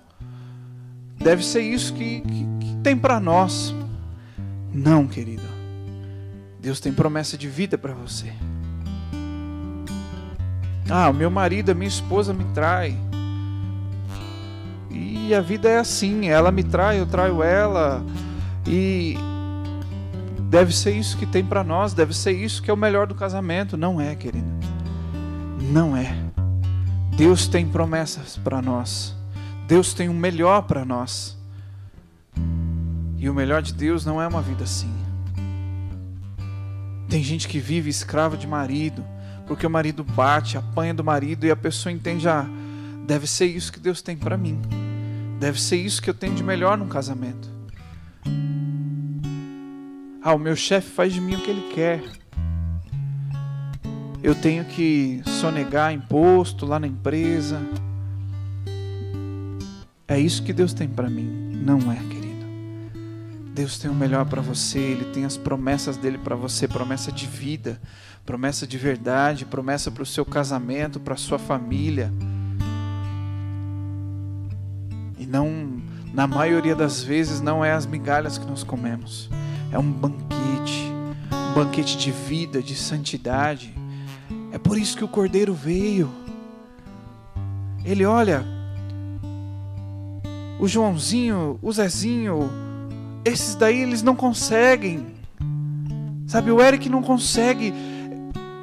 Deve 1.21 1.45
ser 1.45 1.63
isso 1.63 1.95
que, 1.95 2.21
que, 2.21 2.47
que 2.61 2.77
tem 2.83 2.97
para 2.97 3.21
nós. 3.21 3.73
Não, 4.75 5.07
querido. 5.07 5.45
Deus 6.59 6.81
tem 6.81 6.93
promessa 6.93 7.39
de 7.39 7.49
vida 7.49 7.79
para 7.79 7.95
você. 7.95 8.33
Ah, 10.91 11.09
o 11.09 11.15
meu 11.15 11.31
marido, 11.31 11.71
a 11.71 11.75
minha 11.75 11.87
esposa 11.87 12.35
me 12.35 12.45
trai. 12.47 12.99
E 14.91 15.33
a 15.33 15.41
vida 15.41 15.69
é 15.69 15.79
assim, 15.79 16.29
ela 16.29 16.51
me 16.51 16.65
trai, 16.65 16.99
eu 16.99 17.07
traio 17.07 17.41
ela. 17.41 18.05
E 18.67 19.17
Deve 20.53 20.71
ser 20.77 20.95
isso 20.95 21.17
que 21.17 21.25
tem 21.25 21.43
para 21.43 21.65
nós, 21.65 21.95
deve 21.95 22.13
ser 22.13 22.33
isso 22.33 22.63
que 22.63 22.71
é 22.71 22.75
o 22.75 22.77
melhor 22.77 23.07
do 23.07 23.15
casamento. 23.15 23.75
Não 23.75 23.99
é, 23.99 24.15
querido. 24.15 24.47
Não 25.73 25.97
é. 25.97 26.15
Deus 27.17 27.49
tem 27.49 27.67
promessas 27.67 28.37
para 28.37 28.61
nós. 28.61 29.17
Deus 29.67 29.95
tem 29.95 30.11
o 30.11 30.13
melhor 30.13 30.65
para 30.65 30.85
nós. 30.85 31.39
E 33.17 33.31
o 33.31 33.35
melhor 33.35 33.63
de 33.63 33.73
Deus 33.73 34.05
não 34.05 34.21
é 34.21 34.29
uma 34.29 34.43
vida 34.43 34.65
assim. 34.65 34.93
Tem 37.09 37.25
gente 37.25 37.49
que 37.49 37.59
vive 37.59 37.89
escravo 37.89 38.37
de 38.37 38.47
marido, 38.47 39.03
porque 39.47 39.67
o 39.67 39.71
marido 39.71 40.05
bate, 40.05 40.59
apanha 40.59 40.93
do 40.93 41.03
marido 41.03 41.47
e 41.47 41.51
a 41.51 41.57
pessoa 41.57 41.91
entende, 41.91 42.29
ah, 42.29 42.45
deve 43.07 43.27
ser 43.27 43.47
isso 43.47 43.73
que 43.73 43.81
Deus 43.81 44.03
tem 44.03 44.19
para 44.19 44.37
mim. 44.37 44.61
Deve 45.41 45.59
ser 45.59 45.77
isso 45.77 46.03
que 46.03 46.11
eu 46.11 46.15
tenho 46.15 46.35
de 46.35 46.45
melhor 46.45 46.77
num 46.77 46.89
casamento. 46.89 47.52
Ah, 50.25 50.35
o 50.35 50.39
meu 50.39 50.55
chefe 50.55 50.89
faz 50.89 51.13
de 51.13 51.21
mim 51.21 51.35
o 51.35 51.41
que 51.41 51.51
ele 51.51 51.69
quer. 51.75 52.01
Eu 54.23 54.37
tenho 54.37 54.65
que 54.65 55.21
sonegar 55.27 55.93
imposto 55.93 56.65
lá 56.65 56.79
na 56.79 56.87
empresa. 56.87 57.61
É 60.07 60.21
isso 60.21 60.45
que 60.45 60.53
Deus 60.53 60.73
tem 60.73 60.89
para 60.89 61.11
mim. 61.11 61.27
Não 61.67 61.91
é, 61.91 61.97
querido. 61.97 62.47
Deus 63.53 63.81
tem 63.81 63.91
o 63.91 63.95
melhor 63.95 64.25
para 64.27 64.41
você, 64.41 64.79
Ele 64.79 65.07
tem 65.07 65.25
as 65.25 65.37
promessas 65.37 65.97
dele 65.97 66.19
para 66.19 66.37
você 66.37 66.69
promessa 66.69 67.11
de 67.11 67.27
vida, 67.27 67.81
promessa 68.25 68.65
de 68.65 68.79
verdade, 68.79 69.45
promessa 69.45 69.91
para 69.91 70.05
o 70.05 70.07
seu 70.07 70.25
casamento, 70.25 71.01
para 71.01 71.17
sua 71.17 71.39
família. 71.39 72.13
E 75.19 75.27
não, 75.27 75.83
na 76.15 76.29
maioria 76.29 76.77
das 76.77 77.03
vezes, 77.03 77.41
não 77.41 77.65
é 77.65 77.73
as 77.73 77.87
migalhas 77.87 78.39
que 78.39 78.47
nós 78.47 78.63
comemos 78.63 79.29
é 79.73 79.79
um 79.79 79.91
banquete, 79.91 80.93
um 81.33 81.55
banquete 81.55 81.97
de 81.97 82.11
vida, 82.11 82.63
de 82.63 82.77
santidade. 82.77 83.75
É 84.53 84.59
por 84.59 84.77
isso 84.77 84.97
que 84.97 85.03
o 85.03 85.09
Cordeiro 85.09 85.55
veio. 85.55 86.13
Ele 87.83 88.05
olha, 88.05 88.45
o 90.61 90.69
Joãozinho, 90.69 91.59
o 91.63 91.73
Zezinho, 91.73 92.51
esses 93.25 93.55
daí 93.55 93.81
eles 93.81 94.03
não 94.03 94.15
conseguem. 94.15 95.07
Sabe, 96.27 96.51
o 96.51 96.61
Eric 96.61 96.89
não 96.89 97.03
consegue 97.03 97.73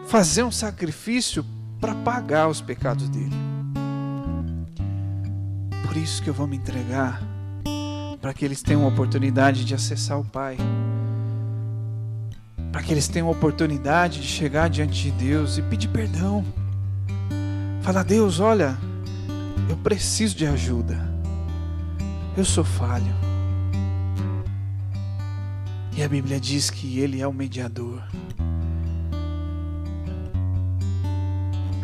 fazer 0.07 0.43
um 0.43 0.51
sacrifício 0.51 1.43
para 1.79 1.95
pagar 1.95 2.47
os 2.47 2.61
pecados 2.61 3.09
dele. 3.09 3.35
Por 5.85 5.97
isso 5.97 6.21
que 6.21 6.29
eu 6.29 6.33
vou 6.33 6.45
me 6.45 6.55
entregar 6.55 7.21
para 8.21 8.33
que 8.33 8.45
eles 8.45 8.61
tenham 8.61 8.85
a 8.85 8.87
oportunidade 8.87 9.65
de 9.65 9.73
acessar 9.73 10.19
o 10.19 10.25
Pai 10.25 10.57
para 12.71 12.83
que 12.83 12.93
eles 12.93 13.07
tenham 13.07 13.27
a 13.27 13.31
oportunidade 13.31 14.21
de 14.21 14.27
chegar 14.27 14.69
diante 14.69 15.03
de 15.03 15.11
Deus 15.11 15.57
e 15.57 15.61
pedir 15.61 15.87
perdão. 15.87 16.45
Falar, 17.81 18.03
Deus, 18.03 18.39
olha, 18.39 18.77
eu 19.69 19.77
preciso 19.77 20.35
de 20.35 20.45
ajuda. 20.45 21.09
Eu 22.37 22.45
sou 22.45 22.63
falho. 22.63 23.13
E 25.97 26.03
a 26.03 26.07
Bíblia 26.07 26.39
diz 26.39 26.69
que 26.69 26.99
Ele 26.99 27.19
é 27.19 27.27
o 27.27 27.33
mediador. 27.33 28.01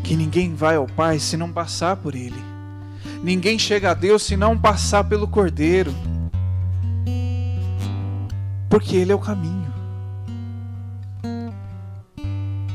Que 0.03 0.15
ninguém 0.15 0.53
vai 0.53 0.75
ao 0.75 0.87
Pai 0.87 1.19
se 1.19 1.35
não 1.35 1.51
passar 1.51 1.97
por 1.97 2.15
Ele. 2.15 2.41
Ninguém 3.23 3.57
chega 3.59 3.91
a 3.91 3.93
Deus 3.93 4.23
se 4.23 4.37
não 4.37 4.57
passar 4.57 5.03
pelo 5.03 5.27
Cordeiro. 5.27 5.93
Porque 8.69 8.95
Ele 8.95 9.11
é 9.11 9.15
o 9.15 9.19
caminho. 9.19 9.74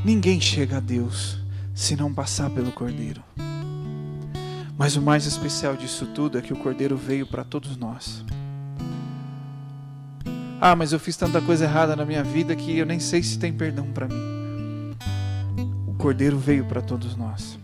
Ninguém 0.03 0.41
chega 0.41 0.77
a 0.77 0.79
Deus 0.79 1.37
se 1.75 1.95
não 1.95 2.11
passar 2.11 2.49
pelo 2.49 2.71
Cordeiro. 2.71 3.23
Mas 4.75 4.95
o 4.95 5.01
mais 5.01 5.27
especial 5.27 5.75
disso 5.75 6.07
tudo 6.07 6.39
é 6.39 6.41
que 6.41 6.51
o 6.51 6.57
Cordeiro 6.57 6.97
veio 6.97 7.27
para 7.27 7.43
todos 7.43 7.77
nós. 7.77 8.25
Ah, 10.59 10.75
mas 10.75 10.91
eu 10.91 10.99
fiz 10.99 11.15
tanta 11.15 11.39
coisa 11.39 11.65
errada 11.65 11.95
na 11.95 12.03
minha 12.03 12.23
vida 12.23 12.55
que 12.55 12.79
eu 12.79 12.85
nem 12.85 12.99
sei 12.99 13.21
se 13.21 13.37
tem 13.37 13.53
perdão 13.53 13.91
para 13.91 14.07
mim. 14.07 14.95
O 15.87 15.93
Cordeiro 15.93 16.39
veio 16.39 16.65
para 16.65 16.81
todos 16.81 17.15
nós. 17.15 17.59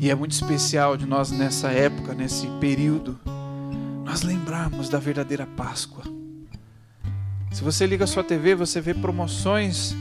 E 0.00 0.10
é 0.10 0.14
muito 0.16 0.32
especial 0.32 0.96
de 0.96 1.06
nós 1.06 1.30
nessa 1.30 1.70
época, 1.70 2.12
nesse 2.12 2.48
período, 2.58 3.16
nós 4.04 4.22
lembrarmos 4.22 4.88
da 4.88 4.98
verdadeira 4.98 5.46
Páscoa. 5.46 6.02
Se 7.52 7.62
você 7.62 7.86
liga 7.86 8.02
a 8.02 8.08
sua 8.08 8.24
TV, 8.24 8.56
você 8.56 8.80
vê 8.80 8.94
promoções 8.94 9.94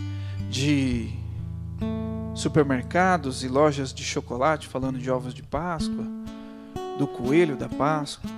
de 0.56 1.10
supermercados 2.34 3.44
e 3.44 3.50
lojas 3.50 3.94
de 3.94 4.06
chocolate 4.06 4.70
falando 4.70 4.98
de 4.98 5.12
ovos 5.12 5.34
de 5.34 5.44
Páscoa, 5.44 6.06
do 6.98 7.06
coelho 7.06 7.58
da 7.58 7.68
Páscoa. 7.68 8.30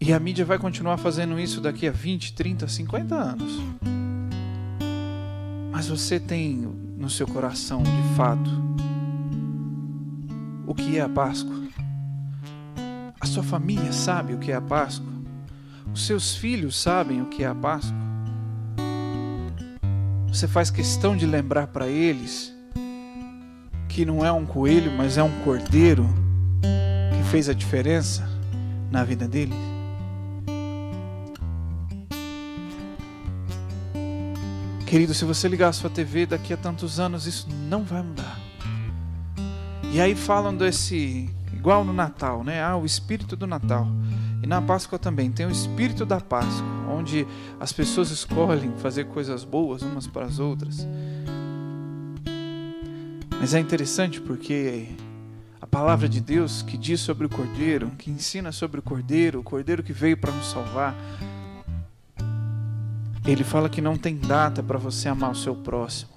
E 0.00 0.12
a 0.12 0.20
mídia 0.20 0.44
vai 0.44 0.60
continuar 0.60 0.96
fazendo 0.96 1.40
isso 1.40 1.60
daqui 1.60 1.88
a 1.88 1.90
20, 1.90 2.34
30, 2.34 2.68
50 2.68 3.14
anos. 3.16 3.60
Mas 5.72 5.88
você 5.88 6.20
tem 6.20 6.72
no 6.96 7.10
seu 7.10 7.26
coração, 7.26 7.82
de 7.82 8.14
fato, 8.16 8.48
o 10.68 10.72
que 10.72 10.98
é 10.98 11.00
a 11.00 11.08
Páscoa? 11.08 11.56
A 13.20 13.26
sua 13.26 13.42
família 13.42 13.92
sabe 13.92 14.34
o 14.34 14.38
que 14.38 14.52
é 14.52 14.54
a 14.54 14.60
Páscoa? 14.60 15.17
Os 15.92 16.06
seus 16.06 16.34
filhos 16.36 16.76
sabem 16.76 17.22
o 17.22 17.26
que 17.26 17.42
é 17.42 17.46
a 17.46 17.54
Páscoa? 17.54 17.96
Você 20.28 20.46
faz 20.46 20.70
questão 20.70 21.16
de 21.16 21.26
lembrar 21.26 21.68
para 21.68 21.88
eles 21.88 22.54
que 23.88 24.04
não 24.04 24.24
é 24.24 24.30
um 24.30 24.46
coelho, 24.46 24.92
mas 24.92 25.18
é 25.18 25.22
um 25.22 25.42
cordeiro 25.42 26.08
que 26.60 27.30
fez 27.30 27.48
a 27.48 27.52
diferença 27.52 28.28
na 28.90 29.02
vida 29.02 29.26
dele? 29.26 29.54
Querido, 34.86 35.12
se 35.12 35.24
você 35.24 35.48
ligar 35.48 35.68
a 35.68 35.72
sua 35.72 35.90
TV 35.90 36.24
daqui 36.24 36.54
a 36.54 36.56
tantos 36.56 36.98
anos, 36.98 37.26
isso 37.26 37.46
não 37.68 37.84
vai 37.84 38.02
mudar. 38.02 38.38
E 39.92 40.00
aí 40.00 40.14
falam 40.14 40.56
desse, 40.56 41.28
igual 41.52 41.84
no 41.84 41.92
Natal, 41.92 42.42
né? 42.44 42.62
Ah, 42.62 42.76
o 42.76 42.86
espírito 42.86 43.36
do 43.36 43.46
Natal. 43.46 43.86
Na 44.48 44.62
Páscoa 44.62 44.98
também 44.98 45.30
tem 45.30 45.44
o 45.44 45.50
espírito 45.50 46.06
da 46.06 46.22
Páscoa, 46.22 46.66
onde 46.88 47.26
as 47.60 47.70
pessoas 47.70 48.10
escolhem 48.10 48.72
fazer 48.78 49.04
coisas 49.04 49.44
boas 49.44 49.82
umas 49.82 50.06
para 50.06 50.24
as 50.24 50.38
outras. 50.38 50.88
Mas 53.38 53.52
é 53.52 53.60
interessante 53.60 54.22
porque 54.22 54.88
a 55.60 55.66
palavra 55.66 56.08
de 56.08 56.18
Deus 56.18 56.62
que 56.62 56.78
diz 56.78 56.98
sobre 56.98 57.26
o 57.26 57.28
Cordeiro, 57.28 57.90
que 57.98 58.10
ensina 58.10 58.50
sobre 58.50 58.80
o 58.80 58.82
Cordeiro, 58.82 59.40
o 59.40 59.42
Cordeiro 59.42 59.82
que 59.82 59.92
veio 59.92 60.16
para 60.16 60.32
nos 60.32 60.46
salvar, 60.46 60.96
ele 63.26 63.44
fala 63.44 63.68
que 63.68 63.82
não 63.82 63.98
tem 63.98 64.16
data 64.16 64.62
para 64.62 64.78
você 64.78 65.10
amar 65.10 65.30
o 65.30 65.36
seu 65.36 65.54
próximo. 65.54 66.12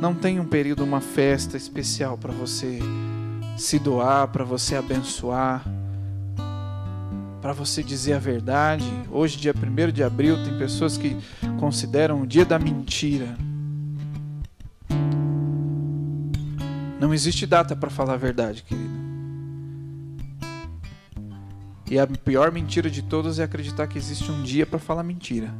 Não 0.00 0.12
tem 0.12 0.40
um 0.40 0.46
período, 0.46 0.82
uma 0.82 1.00
festa 1.00 1.56
especial 1.56 2.18
para 2.18 2.32
você 2.32 2.80
se 3.56 3.78
doar, 3.78 4.26
para 4.26 4.42
você 4.42 4.74
abençoar, 4.74 5.62
para 7.40 7.52
você 7.52 7.82
dizer 7.82 8.14
a 8.14 8.18
verdade. 8.18 8.84
Hoje, 9.10 9.38
dia 9.38 9.54
1 9.54 9.92
de 9.92 10.02
abril, 10.02 10.42
tem 10.44 10.58
pessoas 10.58 10.96
que 10.96 11.16
consideram 11.58 12.22
o 12.22 12.26
dia 12.26 12.44
da 12.44 12.58
mentira. 12.58 13.36
Não 17.00 17.14
existe 17.14 17.46
data 17.46 17.74
para 17.74 17.88
falar 17.88 18.14
a 18.14 18.18
verdade, 18.18 18.62
querido. 18.62 19.00
E 21.90 21.98
a 21.98 22.06
pior 22.06 22.52
mentira 22.52 22.88
de 22.88 23.02
todas 23.02 23.38
é 23.38 23.42
acreditar 23.42 23.86
que 23.88 23.98
existe 23.98 24.30
um 24.30 24.42
dia 24.42 24.64
para 24.64 24.78
falar 24.78 25.02
mentira. 25.02 25.52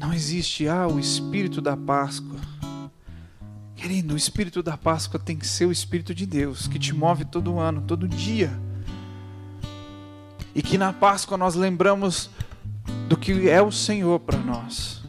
Não 0.00 0.12
existe, 0.12 0.66
ah, 0.66 0.88
o 0.88 0.98
espírito 0.98 1.60
da 1.60 1.76
Páscoa. 1.76 2.49
Querido, 3.80 4.14
o 4.14 4.16
espírito 4.16 4.62
da 4.62 4.76
Páscoa 4.76 5.18
tem 5.18 5.36
que 5.36 5.46
ser 5.46 5.64
o 5.66 5.72
espírito 5.72 6.14
de 6.14 6.26
Deus, 6.26 6.66
que 6.66 6.78
te 6.78 6.94
move 6.94 7.24
todo 7.24 7.58
ano, 7.58 7.80
todo 7.80 8.06
dia. 8.06 8.50
E 10.54 10.62
que 10.62 10.76
na 10.76 10.92
Páscoa 10.92 11.38
nós 11.38 11.54
lembramos 11.54 12.28
do 13.08 13.16
que 13.16 13.48
é 13.48 13.62
o 13.62 13.72
Senhor 13.72 14.20
para 14.20 14.38
nós. 14.38 15.02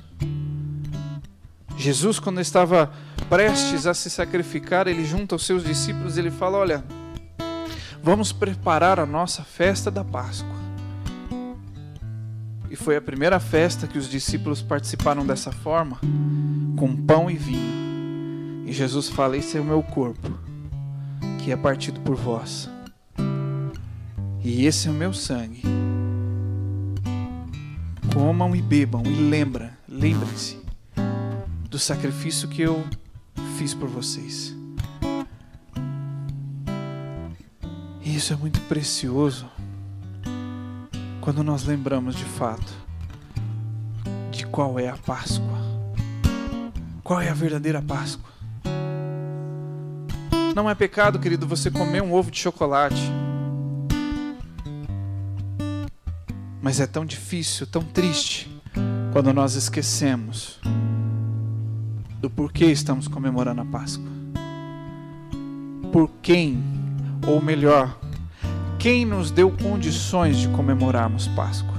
Jesus, 1.75 2.19
quando 2.19 2.39
estava 2.39 2.93
prestes 3.27 3.85
a 3.85 3.93
se 3.93 4.09
sacrificar, 4.09 4.87
ele 4.87 5.05
junta 5.05 5.35
os 5.35 5.45
seus 5.45 5.63
discípulos, 5.63 6.17
ele 6.17 6.31
fala: 6.31 6.59
Olha, 6.59 6.83
Vamos 8.03 8.31
preparar 8.31 8.99
a 8.99 9.05
nossa 9.05 9.43
festa 9.43 9.91
da 9.91 10.03
Páscoa. 10.03 10.55
E 12.67 12.75
foi 12.75 12.95
a 12.95 13.01
primeira 13.01 13.39
festa 13.39 13.85
que 13.85 13.97
os 13.97 14.09
discípulos 14.09 14.61
participaram 14.61 15.23
dessa 15.25 15.51
forma, 15.51 15.99
com 16.75 16.95
pão 16.95 17.29
e 17.29 17.35
vinho. 17.35 17.90
E 18.65 18.71
Jesus 18.71 19.09
fala: 19.09 19.37
Esse 19.37 19.57
é 19.57 19.61
o 19.61 19.65
meu 19.65 19.81
corpo, 19.83 20.29
que 21.43 21.51
é 21.51 21.57
partido 21.57 21.99
por 22.01 22.15
vós. 22.15 22.69
E 24.43 24.65
esse 24.65 24.87
é 24.87 24.91
o 24.91 24.93
meu 24.93 25.13
sangue. 25.13 25.61
Comam 28.13 28.55
e 28.55 28.61
bebam 28.61 29.03
e 29.05 29.29
lembra, 29.29 29.77
lembrem-se 29.87 30.59
do 31.69 31.79
sacrifício 31.79 32.49
que 32.49 32.61
eu 32.61 32.83
fiz 33.57 33.73
por 33.73 33.87
vocês. 33.87 34.55
E 38.03 38.15
isso 38.15 38.33
é 38.33 38.35
muito 38.35 38.59
precioso 38.61 39.49
quando 41.21 41.43
nós 41.43 41.63
lembramos 41.63 42.15
de 42.15 42.25
fato 42.25 42.73
de 44.31 44.45
qual 44.47 44.79
é 44.79 44.89
a 44.89 44.97
Páscoa. 44.97 45.61
Qual 47.03 47.21
é 47.21 47.29
a 47.29 47.33
verdadeira 47.33 47.81
Páscoa? 47.81 48.30
Não 50.55 50.69
é 50.69 50.75
pecado, 50.75 51.17
querido, 51.17 51.47
você 51.47 51.71
comer 51.71 52.03
um 52.03 52.13
ovo 52.13 52.29
de 52.29 52.39
chocolate. 52.39 53.01
Mas 56.61 56.79
é 56.79 56.85
tão 56.85 57.05
difícil, 57.05 57.65
tão 57.65 57.81
triste, 57.81 58.51
quando 59.13 59.33
nós 59.33 59.55
esquecemos 59.55 60.59
do 62.19 62.29
porquê 62.29 62.65
estamos 62.65 63.07
comemorando 63.07 63.61
a 63.61 63.65
Páscoa. 63.65 64.11
Por 65.91 66.09
quem, 66.21 66.61
ou 67.25 67.41
melhor, 67.41 67.97
quem 68.77 69.05
nos 69.05 69.31
deu 69.31 69.51
condições 69.51 70.37
de 70.37 70.49
comemorarmos 70.49 71.27
Páscoa? 71.29 71.75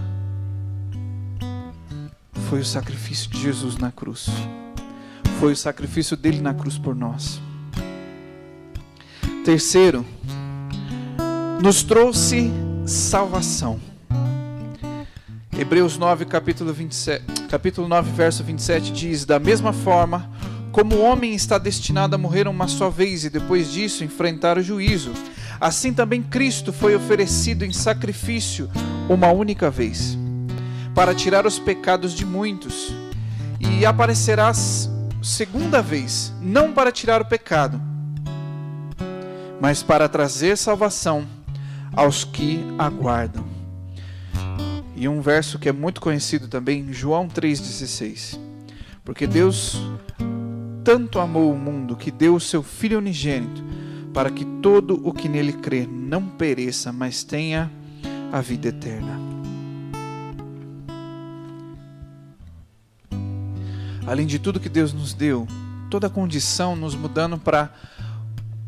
Foi 2.48 2.60
o 2.60 2.64
sacrifício 2.64 3.30
de 3.30 3.40
Jesus 3.40 3.76
na 3.76 3.92
cruz. 3.92 4.28
Foi 5.38 5.52
o 5.52 5.56
sacrifício 5.56 6.16
dele 6.16 6.40
na 6.40 6.54
cruz 6.54 6.78
por 6.78 6.94
nós. 6.94 7.40
Terceiro, 9.44 10.04
nos 11.62 11.82
trouxe 11.82 12.50
salvação. 12.86 13.80
Hebreus 15.56 15.98
9, 15.98 16.24
capítulo, 16.24 16.72
27, 16.72 17.24
capítulo 17.48 17.88
9, 17.88 18.10
verso 18.12 18.42
27 18.42 18.92
diz: 18.92 19.24
Da 19.24 19.38
mesma 19.38 19.72
forma, 19.72 20.30
como 20.70 20.96
o 20.96 21.02
homem 21.02 21.34
está 21.34 21.58
destinado 21.58 22.14
a 22.14 22.18
morrer 22.18 22.48
uma 22.48 22.66
só 22.66 22.88
vez 22.88 23.24
e 23.24 23.30
depois 23.30 23.70
disso 23.70 24.04
enfrentar 24.04 24.58
o 24.58 24.62
juízo, 24.62 25.12
Assim 25.62 25.92
também 25.92 26.20
Cristo 26.20 26.72
foi 26.72 26.92
oferecido 26.96 27.64
em 27.64 27.72
sacrifício 27.72 28.68
uma 29.08 29.30
única 29.30 29.70
vez, 29.70 30.18
para 30.92 31.14
tirar 31.14 31.46
os 31.46 31.56
pecados 31.56 32.12
de 32.12 32.26
muitos, 32.26 32.92
e 33.60 33.86
aparecerá 33.86 34.52
segunda 35.22 35.80
vez, 35.80 36.32
não 36.40 36.72
para 36.72 36.90
tirar 36.90 37.22
o 37.22 37.24
pecado, 37.24 37.80
mas 39.62 39.80
para 39.80 40.08
trazer 40.08 40.58
salvação 40.58 41.24
aos 41.94 42.24
que 42.24 42.64
aguardam. 42.76 43.44
E 44.96 45.06
um 45.06 45.20
verso 45.20 45.56
que 45.56 45.68
é 45.68 45.72
muito 45.72 46.00
conhecido 46.00 46.48
também, 46.48 46.92
João 46.92 47.28
3,16. 47.28 48.40
Porque 49.04 49.24
Deus 49.24 49.80
tanto 50.82 51.20
amou 51.20 51.52
o 51.52 51.56
mundo 51.56 51.94
que 51.94 52.10
deu 52.10 52.34
o 52.34 52.40
seu 52.40 52.60
Filho 52.60 52.98
unigênito 52.98 53.62
para 54.12 54.32
que 54.32 54.44
todo 54.44 55.00
o 55.06 55.12
que 55.12 55.28
nele 55.28 55.52
crê 55.52 55.86
não 55.86 56.26
pereça, 56.26 56.92
mas 56.92 57.22
tenha 57.22 57.70
a 58.32 58.40
vida 58.40 58.66
eterna. 58.66 59.16
Além 64.04 64.26
de 64.26 64.40
tudo 64.40 64.58
que 64.58 64.68
Deus 64.68 64.92
nos 64.92 65.14
deu, 65.14 65.46
toda 65.88 66.08
a 66.08 66.10
condição 66.10 66.74
nos 66.74 66.96
mudando 66.96 67.38
para 67.38 67.72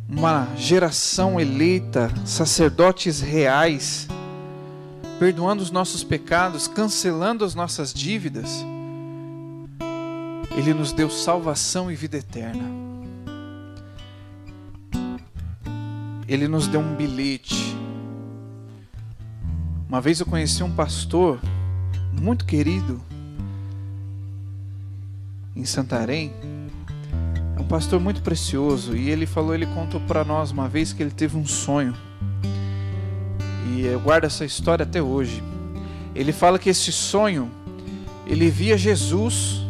uma 0.09 0.49
geração 0.57 1.41
eleita, 1.41 2.11
sacerdotes 2.25 3.21
reais, 3.21 4.07
perdoando 5.19 5.63
os 5.63 5.71
nossos 5.71 6.05
pecados, 6.05 6.69
cancelando 6.69 7.45
as 7.45 7.55
nossas 7.55 7.93
dívidas, 7.93 8.65
Ele 10.57 10.75
nos 10.75 10.93
deu 10.93 11.11
salvação 11.11 11.91
e 11.91 11.95
vida 11.95 12.17
eterna. 12.17 12.85
ele 16.27 16.49
nos 16.49 16.67
deu 16.67 16.81
um 16.81 16.95
bilhete. 16.95 17.77
Uma 19.89 20.01
vez 20.01 20.21
eu 20.21 20.27
conheci 20.27 20.63
um 20.63 20.75
pastor 20.75 21.39
muito 22.21 22.45
querido 22.45 23.01
em 25.55 25.65
Santarém. 25.65 26.33
Um 27.65 27.67
pastor 27.67 27.99
muito 27.99 28.21
precioso 28.21 28.95
e 28.95 29.09
ele 29.09 29.25
falou, 29.25 29.55
ele 29.55 29.65
contou 29.65 29.99
para 29.99 30.23
nós 30.23 30.51
uma 30.51 30.69
vez 30.69 30.93
que 30.93 31.03
ele 31.03 31.11
teve 31.11 31.39
um 31.39 31.47
sonho. 31.47 31.97
E 33.73 33.87
eu 33.87 33.99
guardo 33.99 34.25
essa 34.25 34.45
história 34.45 34.83
até 34.83 35.03
hoje. 35.03 35.43
Ele 36.15 36.31
fala 36.31 36.59
que 36.59 36.69
esse 36.69 36.93
sonho 36.93 37.51
ele 38.27 38.51
via 38.51 38.77
Jesus. 38.77 39.63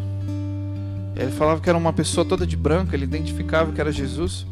Ele 1.14 1.30
falava 1.30 1.60
que 1.60 1.68
era 1.68 1.78
uma 1.78 1.92
pessoa 1.92 2.26
toda 2.26 2.44
de 2.44 2.56
branco, 2.56 2.96
ele 2.96 3.04
identificava 3.04 3.70
que 3.70 3.80
era 3.80 3.92
Jesus. 3.92 4.44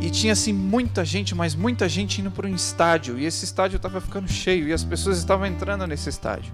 E 0.00 0.08
tinha 0.08 0.32
assim 0.32 0.54
muita 0.54 1.04
gente, 1.04 1.34
mas 1.34 1.54
muita 1.54 1.86
gente 1.90 2.22
indo 2.22 2.30
para 2.30 2.48
um 2.48 2.54
estádio. 2.54 3.18
E 3.18 3.26
esse 3.26 3.44
estádio 3.44 3.76
estava 3.76 4.00
ficando 4.00 4.28
cheio 4.28 4.66
e 4.66 4.72
as 4.72 4.82
pessoas 4.82 5.18
estavam 5.18 5.44
entrando 5.44 5.86
nesse 5.86 6.08
estádio. 6.08 6.50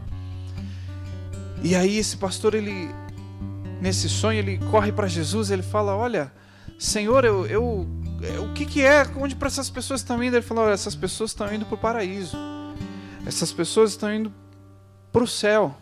E 1.62 1.76
aí 1.76 1.96
esse 1.96 2.16
pastor, 2.16 2.54
ele 2.54 2.90
nesse 3.80 4.08
sonho, 4.08 4.38
ele 4.38 4.58
corre 4.70 4.92
para 4.92 5.06
Jesus, 5.06 5.50
ele 5.50 5.62
fala: 5.62 5.96
"Olha, 5.96 6.32
Senhor, 6.78 7.24
eu, 7.24 7.46
eu 7.46 7.88
o 8.42 8.52
que 8.52 8.66
que 8.66 8.82
é? 8.82 9.06
Onde 9.16 9.36
para 9.36 9.48
essas 9.48 9.70
pessoas 9.70 10.00
estão 10.00 10.22
indo?" 10.22 10.36
Ele 10.36 10.42
falou: 10.42 10.64
Olha, 10.64 10.72
essas 10.72 10.94
pessoas 10.94 11.30
estão 11.30 11.52
indo 11.52 11.64
para 11.64 11.74
o 11.74 11.78
paraíso. 11.78 12.36
Essas 13.26 13.52
pessoas 13.52 13.90
estão 13.90 14.12
indo 14.12 14.32
para 15.12 15.22
o 15.22 15.26
céu. 15.26 15.76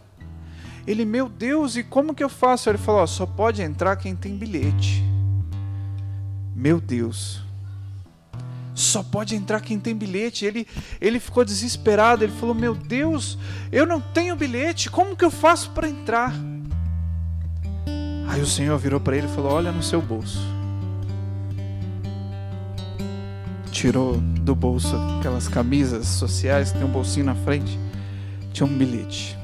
Ele, 0.87 1.05
meu 1.05 1.29
Deus, 1.29 1.77
e 1.77 1.83
como 1.83 2.15
que 2.15 2.23
eu 2.23 2.29
faço? 2.29 2.69
Ele 2.69 2.79
falou: 2.79 3.07
só 3.07 3.27
pode 3.27 3.61
entrar 3.61 3.97
quem 3.97 4.15
tem 4.15 4.37
bilhete. 4.37 5.03
Meu 6.55 6.81
Deus. 6.81 7.43
Só 8.75 9.03
pode 9.03 9.35
entrar 9.35 9.61
quem 9.61 9.81
tem 9.81 9.95
bilhete. 9.95 10.45
Ele, 10.45 10.67
ele 11.01 11.19
ficou 11.19 11.45
desesperado. 11.45 12.23
Ele 12.23 12.33
falou: 12.33 12.55
Meu 12.55 12.75
Deus, 12.75 13.39
eu 13.73 13.87
não 13.87 14.01
tenho 14.01 14.37
bilhete. 14.37 14.91
Como 14.91 15.17
que 15.17 15.25
eu 15.25 15.31
faço 15.31 15.71
para 15.71 15.89
entrar? 15.89 16.33
Aí 18.37 18.43
o 18.43 18.47
Senhor 18.47 18.77
virou 18.77 19.01
para 19.01 19.17
ele 19.17 19.27
e 19.27 19.31
falou: 19.31 19.53
Olha 19.53 19.73
no 19.73 19.83
seu 19.83 20.03
bolso. 20.03 20.39
Tirou 23.73 24.19
do 24.19 24.55
bolso 24.55 24.95
aquelas 25.19 25.49
camisas 25.49 26.07
sociais 26.07 26.71
tem 26.71 26.85
um 26.85 26.89
bolsinho 26.89 27.25
na 27.25 27.35
frente. 27.35 27.81
Tinha 28.53 28.67
um 28.67 28.77
bilhete. 28.77 29.39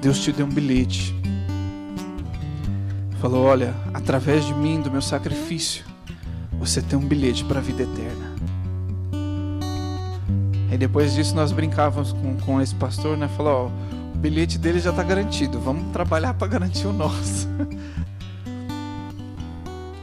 Deus 0.00 0.20
te 0.20 0.30
deu 0.30 0.46
um 0.46 0.48
bilhete. 0.48 1.12
Falou: 3.20 3.44
Olha, 3.44 3.74
através 3.92 4.44
de 4.44 4.54
mim, 4.54 4.80
do 4.80 4.92
meu 4.92 5.02
sacrifício, 5.02 5.84
você 6.52 6.80
tem 6.80 6.96
um 6.96 7.04
bilhete 7.04 7.44
para 7.44 7.58
a 7.58 7.62
vida 7.62 7.82
eterna. 7.82 8.36
E 10.70 10.78
depois 10.78 11.14
disso 11.14 11.34
nós 11.34 11.50
brincávamos 11.50 12.12
com, 12.12 12.36
com 12.36 12.60
esse 12.60 12.76
pastor, 12.76 13.16
né? 13.16 13.26
Falou: 13.26 13.72
Ó, 13.72 13.97
bilhete 14.18 14.58
dele 14.58 14.80
já 14.80 14.90
está 14.90 15.02
garantido, 15.02 15.58
vamos 15.60 15.92
trabalhar 15.92 16.34
para 16.34 16.48
garantir 16.48 16.86
o 16.86 16.92
nosso. 16.92 17.48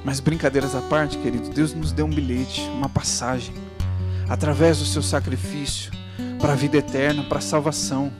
Mas 0.03 0.19
brincadeiras 0.19 0.75
à 0.75 0.81
parte, 0.81 1.17
querido, 1.17 1.49
Deus 1.49 1.73
nos 1.73 1.91
deu 1.91 2.05
um 2.05 2.09
bilhete, 2.09 2.61
uma 2.61 2.89
passagem, 2.89 3.53
através 4.29 4.79
do 4.79 4.85
seu 4.85 5.01
sacrifício, 5.01 5.91
para 6.39 6.53
a 6.53 6.55
vida 6.55 6.77
eterna, 6.77 7.23
para 7.23 7.39
a 7.39 7.41
salvação 7.41 8.11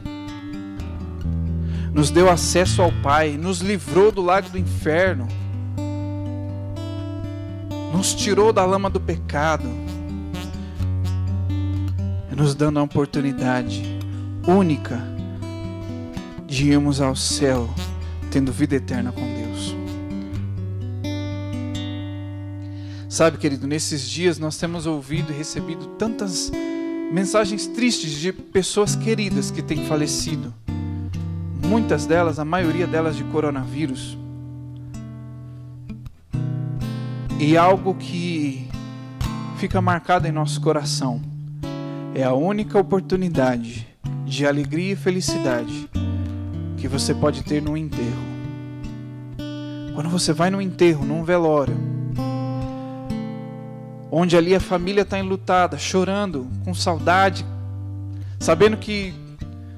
nos 1.96 2.12
deu 2.12 2.30
acesso 2.30 2.82
ao 2.82 2.92
Pai, 2.92 3.38
nos 3.38 3.62
livrou 3.62 4.12
do 4.12 4.22
lago 4.22 4.50
do 4.50 4.58
inferno, 4.58 5.30
nos 7.94 8.14
tirou 8.14 8.52
da 8.52 8.66
lama 8.66 8.90
do 8.90 9.00
pecado, 9.00 9.70
nos 12.36 12.54
dando 12.54 12.80
a 12.80 12.84
oportunidade 12.84 13.82
única 14.46 15.15
de 16.56 16.70
irmos 16.70 17.02
ao 17.02 17.18
céu, 17.18 17.70
tendo 18.32 18.50
vida 18.50 18.78
eterna 18.78 19.12
com 19.12 19.20
Deus. 19.22 19.76
Sabe, 23.10 23.38
querido, 23.38 23.68
nesses 23.68 24.08
dias 24.10 24.40
nós 24.40 24.56
temos 24.56 24.86
ouvido 24.86 25.34
e 25.34 25.36
recebido 25.36 25.86
tantas 25.98 26.50
mensagens 27.12 27.68
tristes 27.68 28.12
de 28.12 28.32
pessoas 28.32 28.96
queridas 28.96 29.52
que 29.52 29.62
têm 29.62 29.86
falecido 29.86 30.54
muitas 31.62 32.06
delas, 32.06 32.40
a 32.40 32.46
maioria 32.46 32.88
delas 32.88 33.18
de 33.18 33.26
coronavírus. 33.26 34.18
E 37.38 37.58
algo 37.58 37.96
que 37.96 38.70
fica 39.58 39.82
marcado 39.82 40.26
em 40.26 40.32
nosso 40.32 40.62
coração 40.62 41.22
é 42.14 42.24
a 42.24 42.34
única 42.34 42.80
oportunidade 42.80 43.86
de 44.26 44.46
alegria 44.46 44.94
e 44.94 44.96
felicidade 44.96 45.90
que 46.86 46.90
você 46.90 47.16
pode 47.16 47.44
ter 47.44 47.64
no 47.64 47.76
enterro. 47.76 48.24
Quando 49.96 50.08
você 50.08 50.32
vai 50.32 50.52
no 50.52 50.62
enterro, 50.62 51.04
num 51.04 51.24
velório, 51.24 51.76
onde 54.12 54.38
ali 54.38 54.54
a 54.54 54.60
família 54.60 55.02
está 55.02 55.18
enlutada, 55.18 55.80
chorando, 55.80 56.48
com 56.64 56.76
saudade, 56.76 57.44
sabendo 58.40 58.78
que 58.78 59.16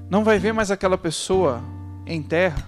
não 0.09 0.25
vai 0.25 0.37
ver 0.37 0.51
mais 0.51 0.69
aquela 0.69 0.97
pessoa 0.97 1.63
em 2.05 2.21
terra. 2.21 2.67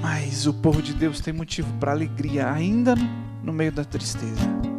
Mas 0.00 0.46
o 0.46 0.54
povo 0.54 0.80
de 0.80 0.94
Deus 0.94 1.20
tem 1.20 1.34
motivo 1.34 1.70
para 1.74 1.92
alegria, 1.92 2.50
ainda 2.50 2.94
no 3.42 3.52
meio 3.52 3.70
da 3.70 3.84
tristeza. 3.84 4.73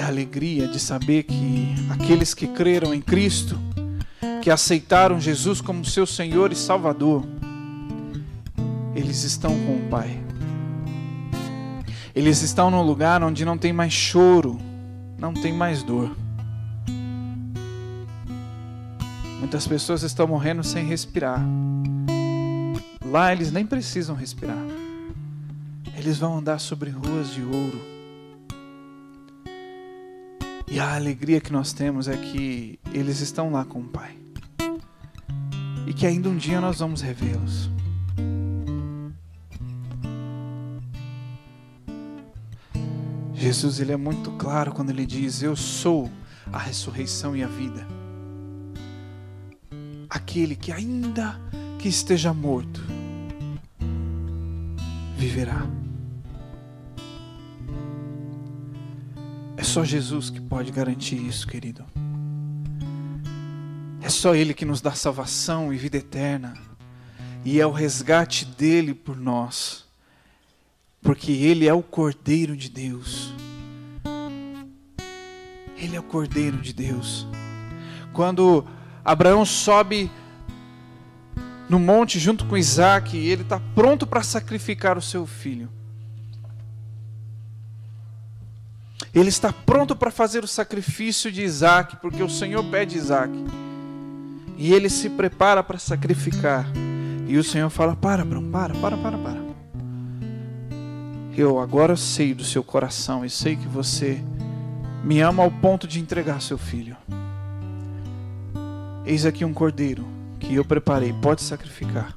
É 0.00 0.02
a 0.02 0.06
alegria 0.06 0.66
de 0.66 0.80
saber 0.80 1.24
que 1.24 1.74
aqueles 1.90 2.32
que 2.32 2.46
creram 2.46 2.94
em 2.94 3.02
Cristo, 3.02 3.60
que 4.40 4.50
aceitaram 4.50 5.20
Jesus 5.20 5.60
como 5.60 5.84
seu 5.84 6.06
Senhor 6.06 6.50
e 6.52 6.56
Salvador, 6.56 7.22
eles 8.94 9.24
estão 9.24 9.50
com 9.50 9.76
o 9.76 9.88
Pai. 9.90 10.18
Eles 12.16 12.40
estão 12.40 12.70
num 12.70 12.80
lugar 12.80 13.22
onde 13.22 13.44
não 13.44 13.58
tem 13.58 13.74
mais 13.74 13.92
choro, 13.92 14.58
não 15.18 15.34
tem 15.34 15.52
mais 15.52 15.82
dor. 15.82 16.16
Muitas 19.38 19.66
pessoas 19.66 20.02
estão 20.02 20.26
morrendo 20.26 20.64
sem 20.64 20.82
respirar. 20.82 21.44
Lá 23.04 23.34
eles 23.34 23.52
nem 23.52 23.66
precisam 23.66 24.16
respirar. 24.16 24.64
Eles 25.94 26.16
vão 26.16 26.38
andar 26.38 26.58
sobre 26.58 26.88
ruas 26.88 27.34
de 27.34 27.42
ouro. 27.42 27.99
E 30.70 30.78
a 30.78 30.94
alegria 30.94 31.40
que 31.40 31.52
nós 31.52 31.72
temos 31.72 32.06
é 32.06 32.16
que 32.16 32.78
eles 32.92 33.20
estão 33.20 33.50
lá 33.50 33.64
com 33.64 33.80
o 33.80 33.88
Pai. 33.88 34.16
E 35.86 35.92
que 35.92 36.06
ainda 36.06 36.28
um 36.28 36.36
dia 36.36 36.60
nós 36.60 36.78
vamos 36.78 37.00
revê-los. 37.00 37.68
Jesus 43.34 43.80
ele 43.80 43.92
é 43.92 43.96
muito 43.96 44.30
claro 44.32 44.72
quando 44.72 44.90
ele 44.90 45.04
diz: 45.04 45.42
Eu 45.42 45.56
sou 45.56 46.10
a 46.52 46.58
ressurreição 46.58 47.34
e 47.34 47.42
a 47.42 47.48
vida 47.48 48.00
aquele 50.10 50.56
que 50.56 50.72
ainda 50.72 51.40
que 51.78 51.88
esteja 51.88 52.34
morto 52.34 52.82
viverá. 55.16 55.79
É 59.60 59.62
só 59.62 59.84
Jesus 59.84 60.30
que 60.30 60.40
pode 60.40 60.72
garantir 60.72 61.16
isso, 61.16 61.46
querido. 61.46 61.84
É 64.00 64.08
só 64.08 64.34
Ele 64.34 64.54
que 64.54 64.64
nos 64.64 64.80
dá 64.80 64.92
salvação 64.92 65.70
e 65.70 65.76
vida 65.76 65.98
eterna. 65.98 66.54
E 67.44 67.60
é 67.60 67.66
o 67.66 67.70
resgate 67.70 68.46
dele 68.46 68.94
por 68.94 69.18
nós. 69.18 69.84
Porque 71.02 71.30
Ele 71.32 71.68
é 71.68 71.74
o 71.74 71.82
Cordeiro 71.82 72.56
de 72.56 72.70
Deus. 72.70 73.34
Ele 75.76 75.94
é 75.94 76.00
o 76.00 76.04
Cordeiro 76.04 76.56
de 76.56 76.72
Deus. 76.72 77.26
Quando 78.14 78.66
Abraão 79.04 79.44
sobe 79.44 80.10
no 81.68 81.78
monte 81.78 82.18
junto 82.18 82.46
com 82.46 82.56
Isaac 82.56 83.14
ele 83.14 83.42
está 83.42 83.60
pronto 83.74 84.06
para 84.06 84.22
sacrificar 84.22 84.96
o 84.96 85.02
seu 85.02 85.26
filho. 85.26 85.70
Ele 89.14 89.28
está 89.28 89.52
pronto 89.52 89.96
para 89.96 90.10
fazer 90.10 90.44
o 90.44 90.48
sacrifício 90.48 91.32
de 91.32 91.42
Isaac, 91.42 91.96
porque 91.96 92.22
o 92.22 92.28
Senhor 92.28 92.62
pede 92.64 92.96
Isaac. 92.96 93.32
E 94.56 94.72
ele 94.72 94.88
se 94.88 95.08
prepara 95.08 95.62
para 95.62 95.78
sacrificar. 95.78 96.66
E 97.26 97.36
o 97.36 97.44
Senhor 97.44 97.70
fala: 97.70 97.96
Para, 97.96 98.22
Abraão, 98.22 98.50
para, 98.50 98.74
para, 98.74 98.96
para, 98.96 99.18
para. 99.18 99.40
Eu 101.36 101.58
agora 101.58 101.96
sei 101.96 102.34
do 102.34 102.44
seu 102.44 102.62
coração 102.62 103.24
e 103.24 103.30
sei 103.30 103.56
que 103.56 103.66
você 103.66 104.22
me 105.02 105.20
ama 105.20 105.42
ao 105.42 105.50
ponto 105.50 105.88
de 105.88 105.98
entregar 105.98 106.40
seu 106.40 106.58
filho. 106.58 106.96
Eis 109.04 109.24
aqui 109.24 109.44
um 109.44 109.54
cordeiro 109.54 110.06
que 110.38 110.54
eu 110.54 110.64
preparei, 110.64 111.12
pode 111.12 111.42
sacrificar. 111.42 112.16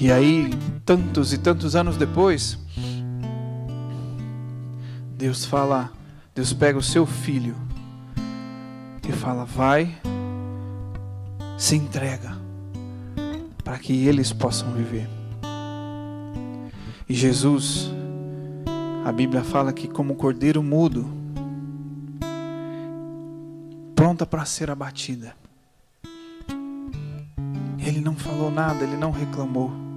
E 0.00 0.10
aí, 0.10 0.48
tantos 0.82 1.34
e 1.34 1.36
tantos 1.36 1.76
anos 1.76 1.98
depois, 1.98 2.58
Deus 5.14 5.44
fala, 5.44 5.92
Deus 6.34 6.54
pega 6.54 6.78
o 6.78 6.82
seu 6.82 7.04
filho 7.04 7.54
e 9.06 9.12
fala: 9.12 9.44
vai, 9.44 9.94
se 11.58 11.76
entrega, 11.76 12.34
para 13.62 13.78
que 13.78 14.06
eles 14.06 14.32
possam 14.32 14.72
viver. 14.72 15.06
E 17.06 17.12
Jesus 17.12 17.92
a 19.04 19.12
Bíblia 19.12 19.44
fala 19.44 19.70
que, 19.70 19.86
como 19.86 20.14
cordeiro 20.14 20.62
mudo, 20.62 21.06
pronta 23.94 24.24
para 24.24 24.46
ser 24.46 24.70
abatida. 24.70 25.34
Ele 27.78 28.00
não 28.00 28.14
falou 28.14 28.50
nada, 28.50 28.82
ele 28.82 28.96
não 28.96 29.10
reclamou. 29.10 29.89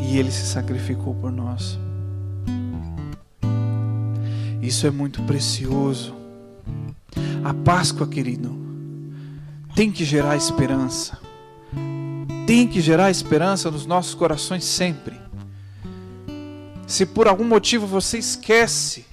E 0.00 0.18
ele 0.18 0.30
se 0.30 0.46
sacrificou 0.46 1.14
por 1.14 1.30
nós. 1.30 1.78
Isso 4.62 4.86
é 4.86 4.90
muito 4.90 5.22
precioso. 5.22 6.14
A 7.44 7.54
Páscoa, 7.54 8.06
querido, 8.06 8.56
tem 9.74 9.90
que 9.90 10.04
gerar 10.04 10.36
esperança. 10.36 11.18
Tem 12.46 12.66
que 12.66 12.80
gerar 12.80 13.10
esperança 13.10 13.70
nos 13.70 13.86
nossos 13.86 14.14
corações 14.14 14.64
sempre. 14.64 15.16
Se 16.86 17.04
por 17.04 17.28
algum 17.28 17.44
motivo 17.44 17.86
você 17.86 18.18
esquece, 18.18 19.04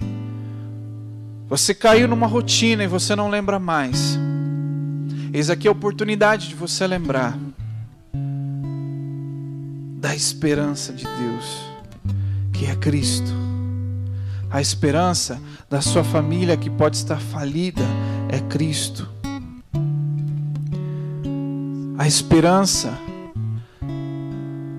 você 1.48 1.74
caiu 1.74 2.08
numa 2.08 2.26
rotina 2.26 2.82
e 2.82 2.88
você 2.88 3.14
não 3.14 3.28
lembra 3.28 3.58
mais, 3.58 4.18
eis 5.32 5.50
aqui 5.50 5.68
a 5.68 5.72
oportunidade 5.72 6.48
de 6.48 6.54
você 6.54 6.86
lembrar 6.86 7.38
da 10.06 10.14
esperança 10.14 10.92
de 10.92 11.02
Deus, 11.02 11.64
que 12.52 12.66
é 12.66 12.76
Cristo. 12.76 13.28
A 14.48 14.60
esperança 14.60 15.42
da 15.68 15.80
sua 15.80 16.04
família 16.04 16.56
que 16.56 16.70
pode 16.70 16.96
estar 16.96 17.18
falida 17.18 17.82
é 18.28 18.38
Cristo. 18.38 19.08
A 21.98 22.06
esperança 22.06 22.96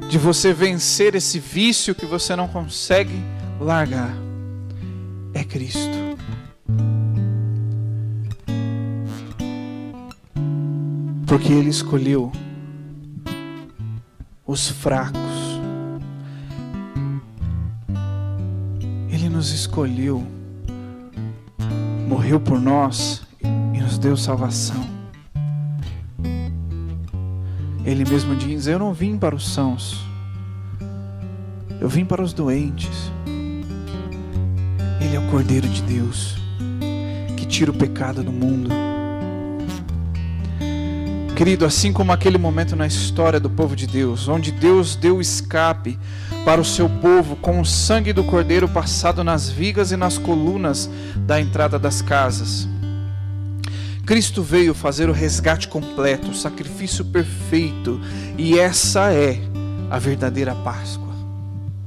de 0.08 0.18
você 0.18 0.54
vencer 0.54 1.14
esse 1.14 1.40
vício 1.40 1.94
que 1.94 2.06
você 2.06 2.34
não 2.34 2.48
consegue 2.48 3.22
largar 3.60 4.16
é 5.34 5.44
Cristo. 5.44 6.18
Porque 11.26 11.52
Ele 11.52 11.70
escolheu 11.70 12.32
os 14.48 14.70
fracos. 14.70 15.20
Ele 19.10 19.28
nos 19.28 19.52
escolheu, 19.52 20.26
morreu 22.08 22.40
por 22.40 22.60
nós 22.60 23.22
e 23.44 23.82
nos 23.82 23.98
deu 23.98 24.16
salvação. 24.16 24.88
Ele 27.84 28.10
mesmo 28.10 28.36
diz: 28.36 28.68
Eu 28.68 28.80
não 28.80 28.94
vim 28.94 29.18
para 29.18 29.36
os 29.36 29.48
sãos, 29.48 30.02
eu 31.82 31.90
vim 31.90 32.06
para 32.06 32.24
os 32.24 32.32
doentes. 32.32 33.12
Ele 35.02 35.16
é 35.16 35.20
o 35.20 35.28
Cordeiro 35.30 35.68
de 35.68 35.82
Deus 35.82 36.38
que 37.36 37.46
tira 37.46 37.72
o 37.72 37.74
pecado 37.74 38.24
do 38.24 38.32
mundo. 38.32 38.87
Querido, 41.38 41.66
assim 41.66 41.94
como 41.94 42.12
aquele 42.12 42.40
momento 42.40 42.76
na 42.76 42.88
história 42.88 43.40
do 43.40 43.48
povo 43.48 43.76
de 43.76 43.86
Deus, 43.86 44.28
onde 44.28 44.52
Deus 44.52 44.96
deu 44.96 45.22
escape 45.22 46.00
para 46.44 46.60
o 46.60 46.66
seu 46.66 46.90
povo 46.90 47.36
com 47.36 47.62
o 47.62 47.66
sangue 47.66 48.12
do 48.12 48.24
cordeiro 48.24 48.68
passado 48.68 49.24
nas 49.24 49.48
vigas 49.48 49.92
e 49.92 49.96
nas 49.96 50.18
colunas 50.18 50.90
da 51.16 51.40
entrada 51.40 51.78
das 51.78 52.02
casas. 52.02 52.68
Cristo 54.04 54.42
veio 54.42 54.74
fazer 54.74 55.10
o 55.10 55.14
resgate 55.14 55.68
completo, 55.68 56.32
o 56.32 56.34
sacrifício 56.34 57.06
perfeito, 57.06 58.02
e 58.36 58.58
essa 58.58 59.14
é 59.14 59.40
a 59.92 60.00
verdadeira 60.00 60.56
Páscoa. 60.56 61.14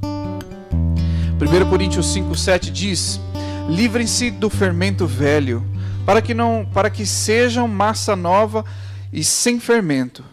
1 0.01 1.69
Coríntios 1.69 2.05
5:7 2.15 2.71
diz: 2.71 3.19
Livrem-se 3.67 4.31
do 4.31 4.49
fermento 4.49 5.05
velho, 5.05 5.61
para 6.05 6.21
que 6.21 6.33
não, 6.33 6.65
para 6.73 6.89
que 6.89 7.05
sejam 7.05 7.67
massa 7.67 8.15
nova 8.15 8.63
e 9.11 9.23
sem 9.23 9.59
fermento, 9.59 10.23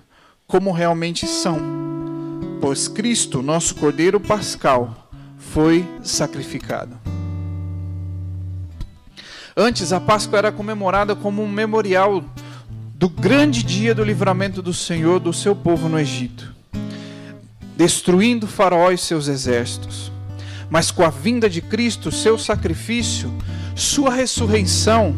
como 0.47 0.73
realmente 0.73 1.27
são. 1.27 1.59
Pois 2.61 2.89
Cristo, 2.89 3.43
nosso 3.43 3.75
Cordeiro 3.75 4.21
Pascal, 4.21 5.11
foi 5.37 5.87
sacrificado. 6.03 6.99
Antes, 9.57 9.93
a 9.93 9.99
Páscoa 9.99 10.39
era 10.39 10.53
comemorada 10.53 11.17
como 11.17 11.43
um 11.43 11.49
memorial 11.49 12.25
do 12.95 13.09
grande 13.09 13.63
dia 13.63 13.95
do 13.95 14.05
livramento 14.05 14.63
do 14.63 14.73
Senhor 14.73 15.21
do 15.21 15.33
seu 15.33 15.55
povo 15.55 15.89
no 15.89 15.99
Egito, 15.99 16.55
destruindo 17.77 18.47
Faraó 18.47 18.91
e 18.91 18.99
seus 18.99 19.29
exércitos. 19.29 20.13
Mas 20.71 20.91
com 20.91 21.03
a 21.05 21.11
vinda 21.11 21.49
de 21.49 21.63
Cristo, 21.63 22.13
seu 22.13 22.39
sacrifício, 22.39 23.33
sua 23.75 24.13
ressurreição, 24.13 25.15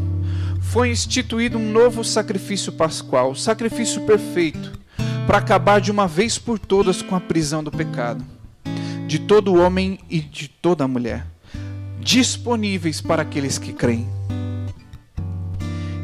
foi 0.71 0.89
instituído 0.89 1.59
um 1.59 1.73
novo 1.73 2.05
sacrifício 2.05 2.71
pascual, 2.71 3.35
sacrifício 3.35 4.03
perfeito, 4.03 4.79
para 5.27 5.39
acabar 5.39 5.81
de 5.81 5.91
uma 5.91 6.07
vez 6.07 6.39
por 6.39 6.61
todas 6.61 7.03
com 7.03 7.17
a 7.17 7.21
prisão 7.21 7.63
do 7.65 7.73
pecado, 7.73 8.25
de 9.09 9.19
todo 9.19 9.57
homem 9.57 9.99
e 10.09 10.21
de 10.21 10.47
toda 10.47 10.87
mulher, 10.87 11.27
disponíveis 11.99 13.01
para 13.01 13.23
aqueles 13.23 13.59
que 13.59 13.73
creem. 13.73 14.09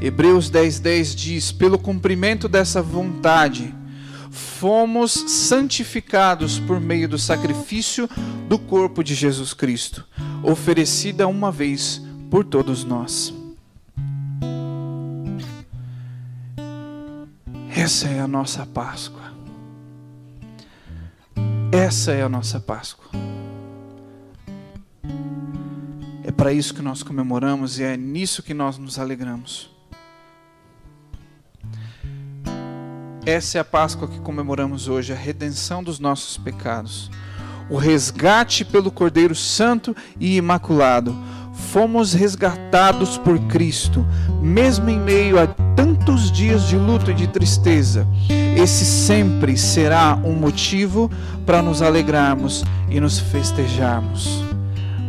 Hebreus 0.03 0.51
10:10 0.51 0.81
10 0.81 1.15
diz: 1.15 1.53
"Pelo 1.53 1.79
cumprimento 1.79 2.49
dessa 2.49 2.83
vontade, 2.83 3.73
fomos 4.33 5.13
santificados 5.13 6.59
por 6.59 6.81
meio 6.81 7.09
do 7.09 7.19
sacrifício 7.19 8.11
do 8.49 8.59
corpo 8.59 9.05
de 9.05 9.15
Jesus 9.15 9.55
Cristo, 9.55 10.05
oferecida 10.43 11.29
uma 11.29 11.53
vez 11.53 12.03
por 12.29 12.45
todos 12.45 12.83
nós." 12.83 13.46
Essa 17.77 18.09
é 18.09 18.21
a 18.21 18.27
nossa 18.27 18.65
Páscoa. 18.65 19.21
Essa 21.71 22.13
é 22.13 22.23
a 22.23 22.29
nossa 22.29 22.59
Páscoa. 22.59 23.05
É 26.25 26.33
para 26.33 26.55
isso 26.55 26.73
que 26.73 26.81
nós 26.81 27.03
comemoramos 27.03 27.79
e 27.79 27.83
é 27.83 27.95
nisso 27.95 28.43
que 28.43 28.55
nós 28.55 28.79
nos 28.79 28.99
alegramos. 28.99 29.71
Essa 33.27 33.59
é 33.59 33.61
a 33.61 33.65
Páscoa 33.65 34.09
que 34.09 34.21
comemoramos 34.21 34.89
hoje, 34.89 35.13
a 35.13 35.17
redenção 35.17 35.85
dos 35.85 35.99
nossos 35.99 36.39
pecados, 36.39 37.11
o 37.69 37.77
resgate 37.77 38.65
pelo 38.65 38.91
Cordeiro 38.91 39.35
Santo 39.35 39.95
e 40.19 40.39
Imaculado. 40.39 41.15
Fomos 41.53 42.15
resgatados 42.15 43.19
por 43.19 43.39
Cristo, 43.49 44.03
mesmo 44.41 44.89
em 44.89 44.99
meio 44.99 45.39
a 45.39 45.66
tantos 46.17 46.33
dias 46.33 46.67
de 46.67 46.77
luto 46.77 47.11
e 47.11 47.15
de 47.15 47.27
tristeza. 47.27 48.07
Esse 48.57 48.87
sempre 48.87 49.55
será 49.55 50.19
um 50.25 50.33
motivo 50.33 51.11
para 51.45 51.61
nos 51.61 51.83
alegrarmos 51.83 52.65
e 52.89 52.99
nos 52.99 53.19
festejarmos. 53.19 54.43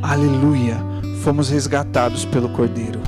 Aleluia! 0.02 0.76
Fomos 1.24 1.50
resgatados 1.50 2.26
pelo 2.26 2.50
Cordeiro. 2.50 3.00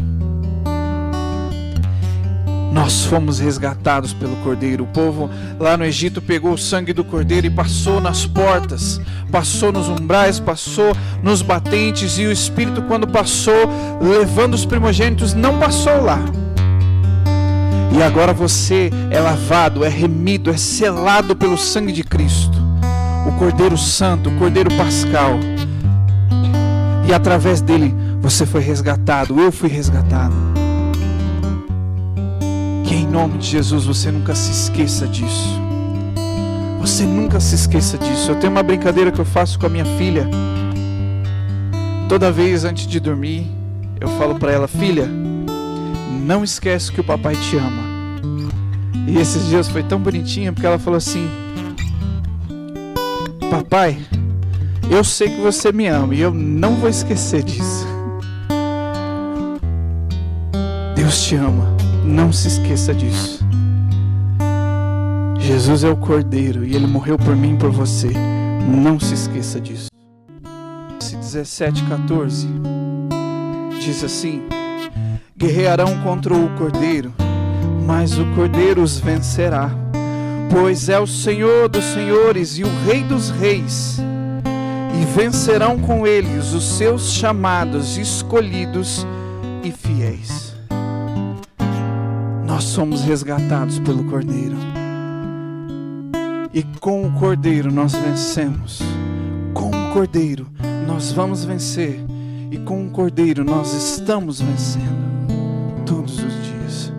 Nós 2.71 3.03
fomos 3.03 3.39
resgatados 3.39 4.13
pelo 4.13 4.37
Cordeiro. 4.37 4.85
O 4.85 4.87
povo 4.87 5.29
lá 5.59 5.75
no 5.75 5.83
Egito 5.83 6.21
pegou 6.21 6.53
o 6.53 6.57
sangue 6.57 6.93
do 6.93 7.03
Cordeiro 7.03 7.47
e 7.47 7.49
passou 7.49 7.99
nas 7.99 8.25
portas, 8.25 9.01
passou 9.29 9.73
nos 9.73 9.89
umbrais, 9.89 10.39
passou 10.39 10.95
nos 11.21 11.41
batentes, 11.41 12.17
e 12.17 12.25
o 12.25 12.31
Espírito, 12.31 12.81
quando 12.83 13.07
passou, 13.07 13.69
levando 14.01 14.53
os 14.53 14.65
primogênitos, 14.65 15.33
não 15.33 15.59
passou 15.59 16.01
lá. 16.01 16.19
E 17.91 18.03
agora 18.03 18.33
você 18.33 18.91
é 19.09 19.19
lavado, 19.19 19.83
é 19.83 19.89
remido, 19.89 20.49
é 20.49 20.57
selado 20.57 21.35
pelo 21.35 21.57
sangue 21.57 21.91
de 21.91 22.03
Cristo, 22.03 22.57
o 23.27 23.31
Cordeiro 23.39 23.77
Santo, 23.77 24.29
o 24.29 24.37
Cordeiro 24.37 24.69
Pascal. 24.75 25.39
E 27.07 27.13
através 27.13 27.61
dele 27.61 27.93
você 28.21 28.45
foi 28.45 28.61
resgatado, 28.61 29.39
eu 29.39 29.51
fui 29.51 29.69
resgatado. 29.69 30.35
Que 32.85 32.95
em 32.95 33.07
nome 33.07 33.37
de 33.39 33.47
Jesus 33.47 33.85
você 33.85 34.11
nunca 34.11 34.35
se 34.35 34.51
esqueça 34.51 35.07
disso. 35.07 35.59
Você 36.79 37.03
nunca 37.03 37.39
se 37.39 37.55
esqueça 37.55 37.97
disso. 37.97 38.31
Eu 38.31 38.35
tenho 38.35 38.51
uma 38.51 38.63
brincadeira 38.63 39.11
que 39.11 39.19
eu 39.19 39.25
faço 39.25 39.59
com 39.59 39.65
a 39.65 39.69
minha 39.69 39.85
filha. 39.97 40.27
Toda 42.07 42.31
vez 42.31 42.63
antes 42.63 42.87
de 42.87 42.99
dormir, 42.99 43.47
eu 43.99 44.07
falo 44.07 44.35
para 44.35 44.51
ela: 44.51 44.67
Filha, 44.67 45.07
não 46.09 46.43
esquece 46.43 46.91
que 46.91 47.01
o 47.01 47.03
papai 47.03 47.35
te 47.35 47.57
ama. 47.57 47.83
E 49.07 49.17
esses 49.17 49.47
dias 49.47 49.67
foi 49.67 49.83
tão 49.83 49.99
bonitinho 49.99 50.53
porque 50.53 50.67
ela 50.67 50.79
falou 50.79 50.97
assim: 50.97 51.27
Papai, 53.49 53.97
eu 54.89 55.03
sei 55.03 55.29
que 55.29 55.41
você 55.41 55.71
me 55.71 55.87
ama 55.87 56.13
e 56.13 56.21
eu 56.21 56.33
não 56.33 56.75
vou 56.75 56.89
esquecer 56.89 57.43
disso. 57.43 57.87
Deus 60.95 61.23
te 61.23 61.35
ama. 61.35 61.75
Não 62.05 62.31
se 62.33 62.47
esqueça 62.47 62.93
disso. 62.93 63.39
Jesus 65.39 65.83
é 65.83 65.89
o 65.89 65.97
Cordeiro 65.97 66.65
e 66.65 66.75
ele 66.75 66.87
morreu 66.87 67.17
por 67.17 67.35
mim 67.35 67.55
e 67.55 67.57
por 67.57 67.71
você. 67.71 68.09
Não 68.67 68.99
se 68.99 69.13
esqueça 69.13 69.59
disso. 69.59 69.89
17, 71.31 71.83
14 71.83 72.47
diz 73.79 74.03
assim: 74.03 74.41
Guerrearão 75.39 75.99
contra 76.03 76.35
o 76.35 76.49
Cordeiro, 76.57 77.11
mas 77.87 78.19
o 78.19 78.25
Cordeiro 78.35 78.83
os 78.83 78.99
vencerá, 78.99 79.71
pois 80.51 80.87
é 80.87 80.99
o 80.99 81.07
Senhor 81.07 81.67
dos 81.67 81.83
senhores 81.85 82.59
e 82.59 82.63
o 82.63 82.69
Rei 82.85 83.03
dos 83.03 83.31
reis. 83.31 83.97
E 84.93 85.05
vencerão 85.15 85.79
com 85.79 86.05
eles 86.05 86.53
os 86.53 86.77
seus 86.77 87.13
chamados, 87.13 87.97
escolhidos 87.97 89.07
e 89.63 89.71
fiéis 89.71 90.49
nós 92.59 92.65
somos 92.65 93.03
resgatados 93.03 93.79
pelo 93.79 94.03
Cordeiro. 94.03 94.57
E 96.53 96.61
com 96.81 97.05
o 97.07 97.11
Cordeiro 97.13 97.71
nós 97.71 97.93
vencemos. 97.93 98.81
Com 99.53 99.69
o 99.69 99.93
Cordeiro 99.93 100.45
nós 100.85 101.13
vamos 101.13 101.45
vencer 101.45 102.03
e 102.51 102.57
com 102.57 102.85
o 102.85 102.89
Cordeiro 102.89 103.45
nós 103.45 103.71
estamos 103.73 104.41
vencendo 104.41 105.08
todos 105.89 106.19
os 106.19 106.43
dias. 106.43 106.93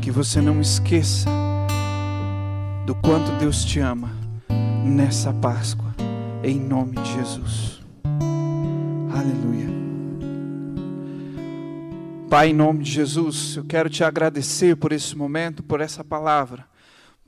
Que 0.00 0.12
você 0.12 0.40
não 0.40 0.60
esqueça 0.60 1.28
do 2.86 2.94
quanto 2.94 3.32
Deus 3.32 3.64
te 3.64 3.80
ama 3.80 4.10
nessa 4.84 5.32
Páscoa, 5.32 5.92
em 6.42 6.58
nome 6.58 6.96
de 6.96 7.14
Jesus. 7.14 7.82
Aleluia. 9.12 9.68
Pai, 12.30 12.50
em 12.50 12.54
nome 12.54 12.84
de 12.84 12.92
Jesus, 12.92 13.56
eu 13.56 13.64
quero 13.64 13.90
te 13.90 14.04
agradecer 14.04 14.76
por 14.76 14.92
esse 14.92 15.16
momento, 15.16 15.62
por 15.62 15.80
essa 15.80 16.04
palavra 16.04 16.71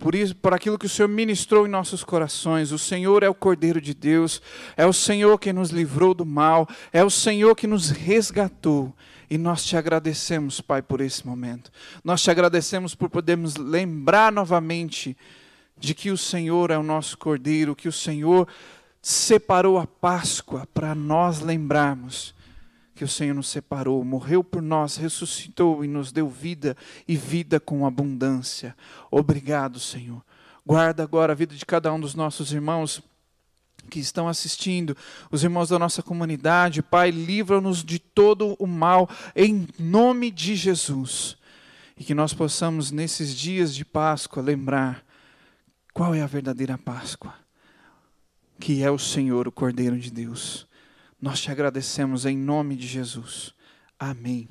por 0.05 0.15
isso, 0.15 0.37
por 0.37 0.53
aquilo 0.53 0.79
que 0.79 0.85
o 0.85 0.89
Senhor 0.89 1.09
ministrou 1.09 1.67
em 1.67 1.71
nossos 1.71 2.05
corações. 2.05 2.73
O 2.73 2.79
Senhor 2.79 3.23
é 3.23 3.29
o 3.31 3.35
Cordeiro 3.35 3.81
de 3.81 3.95
Deus, 3.95 4.43
é 4.77 4.85
o 4.85 4.93
Senhor 4.93 5.39
que 5.39 5.51
nos 5.51 5.71
livrou 5.71 6.13
do 6.13 6.27
mal, 6.27 6.69
é 6.93 7.03
o 7.03 7.09
Senhor 7.09 7.57
que 7.57 7.67
nos 7.67 7.89
resgatou. 7.89 8.95
E 9.31 9.39
nós 9.39 9.65
te 9.65 9.79
agradecemos, 9.79 10.61
Pai, 10.61 10.83
por 10.83 11.01
esse 11.01 11.27
momento. 11.27 11.73
Nós 12.05 12.23
te 12.23 12.31
agradecemos 12.31 12.95
por 12.95 13.09
podermos 13.09 13.57
lembrar 13.57 14.31
novamente 14.31 15.17
de 15.79 15.95
que 15.95 16.11
o 16.11 16.19
Senhor 16.19 16.71
é 16.71 16.77
o 16.77 16.83
nosso 16.83 17.17
Cordeiro, 17.17 17.75
que 17.75 17.89
o 17.89 17.93
Senhor 17.93 18.47
separou 19.01 19.79
a 19.79 19.87
Páscoa 19.87 20.69
para 20.75 20.95
nós 20.95 21.41
lembrarmos 21.41 22.35
que 22.95 23.05
o 23.05 23.09
Senhor 23.09 23.35
nos 23.35 23.49
separou, 23.49 24.05
morreu 24.05 24.45
por 24.45 24.63
nós, 24.63 24.97
ressuscitou 24.97 25.85
e 25.85 25.89
nos 25.89 26.13
deu 26.13 26.29
vida 26.29 26.77
e 27.09 27.17
vida 27.17 27.59
com 27.59 27.85
abundância. 27.85 28.77
Obrigado, 29.11 29.81
Senhor. 29.81 30.23
Guarda 30.65 31.03
agora 31.03 31.33
a 31.33 31.37
vida 31.37 31.55
de 31.55 31.67
cada 31.67 31.93
um 31.93 32.01
dos 32.01 32.15
nossos 32.15 32.53
irmãos 32.53 33.03
que 33.91 34.01
estão 34.01 34.29
assistindo, 34.29 34.97
os 35.31 35.45
irmãos 35.45 35.69
da 35.69 35.79
nossa 35.79 36.03
comunidade, 36.03 36.83
Pai, 36.83 37.11
livra-nos 37.11 37.85
de 37.85 37.99
todo 37.99 38.57
o 38.59 38.67
mal, 38.67 39.09
em 39.37 39.69
nome 39.79 40.31
de 40.31 40.57
Jesus. 40.57 41.37
E 41.97 42.03
que 42.03 42.15
nós 42.15 42.33
possamos, 42.33 42.91
nesses 42.91 43.35
dias 43.35 43.75
de 43.75 43.85
Páscoa, 43.85 44.43
lembrar 44.43 45.05
qual 45.93 46.15
é 46.15 46.23
a 46.23 46.27
verdadeira 46.27 46.79
Páscoa, 46.79 47.35
que 48.59 48.83
é 48.83 48.91
o 48.91 48.99
Senhor, 48.99 49.47
o 49.47 49.53
Cordeiro 49.53 49.99
de 49.99 50.11
Deus. 50.11 50.67
Nós 51.25 51.41
te 51.41 51.51
agradecemos 51.51 52.27
em 52.27 52.37
nome 52.37 52.77
de 52.77 52.87
Jesus. 52.87 53.55
Amém. 53.99 54.47